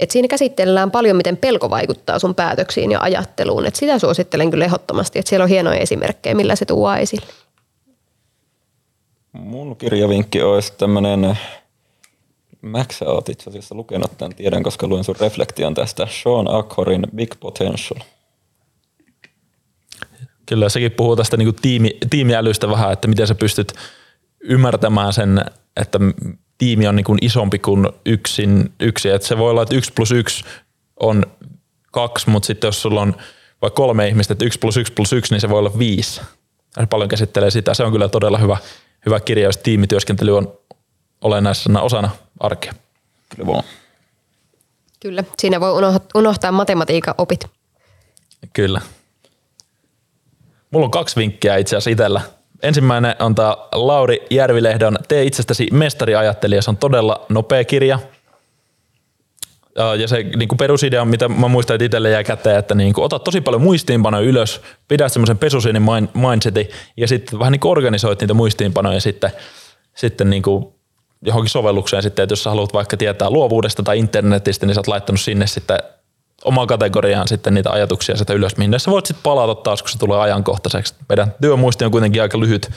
[0.00, 3.66] Et siinä käsitellään paljon, miten pelko vaikuttaa sun päätöksiin ja ajatteluun.
[3.66, 7.26] Et sitä suosittelen kyllä ehdottomasti, että siellä on hienoja esimerkkejä, millä se tuo esille.
[9.32, 11.38] Mun kirjavinkki olisi tämmönen,
[12.62, 17.06] Max, sä oot itse asiassa lukenut tämän, tiedän, koska luin sun reflektion tästä, Sean Ackhorin
[17.16, 18.00] Big Potential.
[20.46, 23.72] Kyllä sekin puhuu tästä niin kuin tiimi, tiimiälystä vähän, että miten sä pystyt
[24.40, 25.44] ymmärtämään sen,
[25.76, 25.98] että
[26.60, 29.10] tiimi on niin kuin isompi kuin yksin yksi.
[29.10, 30.44] Että se voi olla, että yksi plus yksi
[31.00, 31.24] on
[31.92, 33.14] kaksi, mutta sitten jos sulla on
[33.62, 36.20] vaikka kolme ihmistä, että yksi plus yksi plus yksi, niin se voi olla viisi.
[36.74, 37.74] Se paljon käsittelee sitä.
[37.74, 38.56] Se on kyllä todella hyvä,
[39.06, 40.58] hyvä kirja, jos tiimityöskentely on
[41.20, 42.72] olennaisena osana arkea.
[43.28, 43.64] Kyllä vaan.
[45.00, 47.46] Kyllä, siinä voi unohtaa, unohtaa matematiikan opit.
[48.52, 48.80] Kyllä.
[50.70, 52.20] Mulla on kaksi vinkkiä itse asiassa itsellä.
[52.62, 56.62] Ensimmäinen on tämä Lauri Järvilehdon Tee itsestäsi mestariajattelija.
[56.62, 57.98] Se on todella nopea kirja.
[59.98, 63.04] Ja- se niin kuin perusidea, mitä mä muistan, että itselle jää käteen, että niin kuin,
[63.04, 67.72] ota tosi paljon muistiinpanoja ylös, pidä semmoisen pesusiinin mind- mindsetin ja sitten vähän niin kuin
[67.72, 69.30] organisoit niitä muistiinpanoja sitten,
[69.94, 70.66] sitten niin kuin
[71.22, 74.86] johonkin sovellukseen sitten, että jos sä haluat vaikka tietää luovuudesta tai internetistä, niin sä oot
[74.86, 75.78] laittanut sinne sitten
[76.44, 79.98] omaan kategoriaan sitten niitä ajatuksia sitä ylös, minne sä voit sitten palata taas, kun se
[79.98, 80.94] tulee ajankohtaiseksi.
[81.08, 82.70] Meidän työmuisti on kuitenkin aika lyhyt,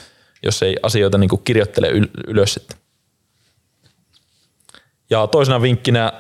[0.43, 2.78] jos ei asioita niin kirjoittele yl- ylös sitten.
[5.09, 6.14] Ja toisena vinkkinä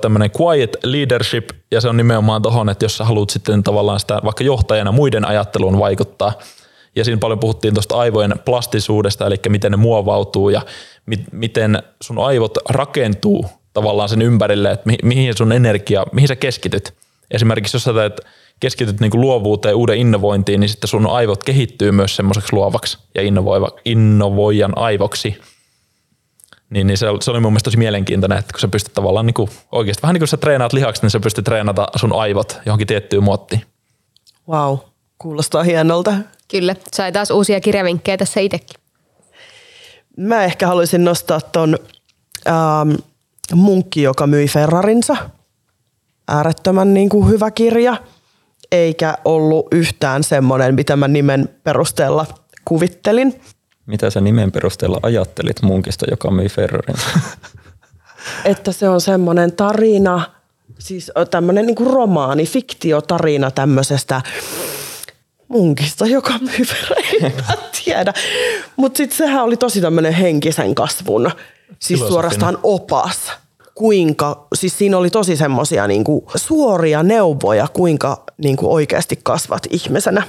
[0.00, 4.20] tämmöinen quiet leadership, ja se on nimenomaan tohon, että jos sä haluat sitten tavallaan sitä
[4.24, 6.32] vaikka johtajana muiden ajatteluun vaikuttaa,
[6.96, 10.62] ja siinä paljon puhuttiin tuosta aivojen plastisuudesta, eli miten ne muovautuu ja
[11.06, 13.46] mi- miten sun aivot rakentuu
[13.76, 16.94] tavallaan sen ympärille, että mi- mihin sun energia, mihin sä keskityt.
[17.30, 18.20] Esimerkiksi jos sä teet,
[18.60, 23.70] keskityt niin luovuuteen, uuden innovointiin, niin sitten sun aivot kehittyy myös semmoiseksi luovaksi ja innovoiva,
[23.84, 25.38] innovoijan aivoksi
[26.70, 29.34] niin, niin se, se oli mun mielestä tosi mielenkiintoinen, että kun sä pystyt tavallaan niin
[29.34, 32.86] kuin, oikeasti vähän niin kuin sä treenaat lihaksi, niin sä pystyt treenata sun aivot johonkin
[32.86, 33.62] tiettyyn muottiin.
[34.48, 34.78] Wow,
[35.18, 36.14] kuulostaa hienolta.
[36.48, 38.80] Kyllä, sai taas uusia kirjavinkkejä tässä itsekin.
[40.16, 41.78] Mä ehkä haluaisin nostaa ton
[42.46, 42.90] ähm,
[43.54, 45.16] munkki, joka myi Ferrarinsa.
[46.28, 47.96] Äärettömän niin kuin hyvä kirja,
[48.72, 52.26] eikä ollut yhtään semmoinen, mitä mä nimen perusteella
[52.64, 53.40] kuvittelin.
[53.86, 56.96] Mitä sä nimen perusteella ajattelit munkista, joka myi Ferrarin?
[58.44, 60.30] Että se on semmoinen tarina,
[60.78, 64.22] siis tämmöinen niin kuin romaani, fiktiotarina tämmöisestä
[65.48, 68.12] munkista, joka myy Ferrarin, en tiedä.
[68.76, 71.30] Mutta sitten sehän oli tosi tämmöinen henkisen kasvun,
[71.78, 72.08] siis Filosofinen.
[72.08, 73.32] suorastaan opas.
[73.74, 80.22] Kuinka, siis siinä oli tosi semmoisia niinku suoria neuvoja, kuinka niinku oikeasti kasvat ihmisenä.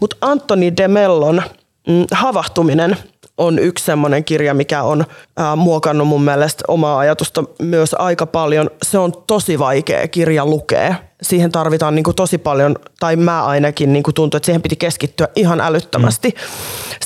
[0.00, 1.42] Mutta Antoni de Mellon
[1.88, 2.96] mm, Havahtuminen
[3.38, 5.04] on yksi semmoinen kirja, mikä on
[5.36, 8.70] ää, muokannut mun mielestä omaa ajatusta myös aika paljon.
[8.82, 10.94] Se on tosi vaikea kirja lukea.
[11.22, 15.60] Siihen tarvitaan niinku tosi paljon, tai mä ainakin niinku tuntuu, että siihen piti keskittyä ihan
[15.60, 16.28] älyttömästi.
[16.28, 16.36] Mm.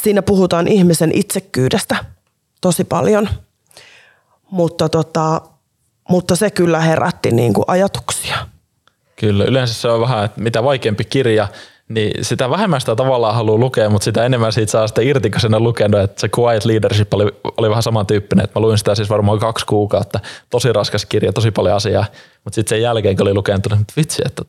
[0.03, 1.97] Siinä puhutaan ihmisen itsekkyydestä
[2.61, 3.29] tosi paljon.
[4.51, 5.41] Mutta, tota,
[6.09, 8.37] mutta se kyllä herätti niinku ajatuksia.
[9.17, 11.49] Kyllä, yleensä se on vähän, että mitä vaikeampi kirja,
[11.89, 15.41] niin sitä vähemmän sitä tavallaan haluaa lukea, mutta sitä enemmän siitä saa sitten irti, kun
[15.41, 17.24] sen on lukenut, että se Quiet Leadership oli,
[17.57, 20.20] oli vähän samantyyppinen, että mä luin sitä siis varmaan kaksi kuukautta,
[20.51, 22.05] tosi raskas kirja, tosi paljon asiaa,
[22.45, 24.43] mutta sitten sen jälkeen, kun oli lukenut, että vitsi, että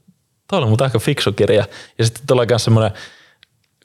[0.47, 1.65] toi oli muuten aika fiksu kirja,
[1.97, 2.91] ja sitten tulee myös semmoinen,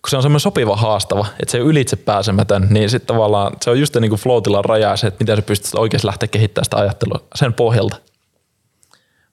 [0.02, 3.52] kun se on semmoinen sopiva haastava, että se ei ole ylitse pääsemätön, niin sitten tavallaan
[3.62, 6.64] se on just niin kuin floatilla raja se, että miten sä pystyt oikeasti lähteä kehittämään
[6.64, 7.96] sitä ajattelua sen pohjalta.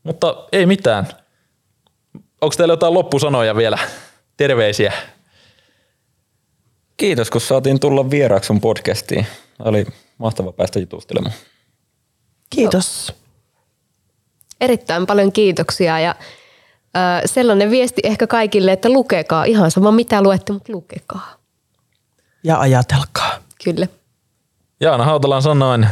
[0.03, 1.07] Mutta ei mitään.
[2.41, 3.77] Onko teillä jotain loppusanoja vielä?
[4.37, 4.93] Terveisiä.
[6.97, 9.27] Kiitos, kun saatiin tulla vieraaksi sun podcastiin.
[9.59, 9.85] Oli
[10.17, 11.35] mahtava päästä jutustelemaan.
[12.49, 13.13] Kiitos.
[14.61, 16.15] Erittäin paljon kiitoksia ja
[16.97, 19.43] ö, sellainen viesti ehkä kaikille, että lukekaa.
[19.43, 21.35] Ihan sama mitä luette, mutta lukekaa.
[22.43, 23.39] Ja ajatelkaa.
[23.63, 23.87] Kyllä.
[24.79, 25.87] Jaana Hautalan sanoin,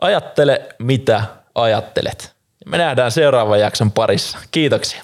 [0.00, 1.24] ajattele mitä
[1.54, 2.32] ajattelet.
[2.66, 4.38] Me nähdään seuraavan jakson parissa.
[4.50, 5.02] Kiitoksia.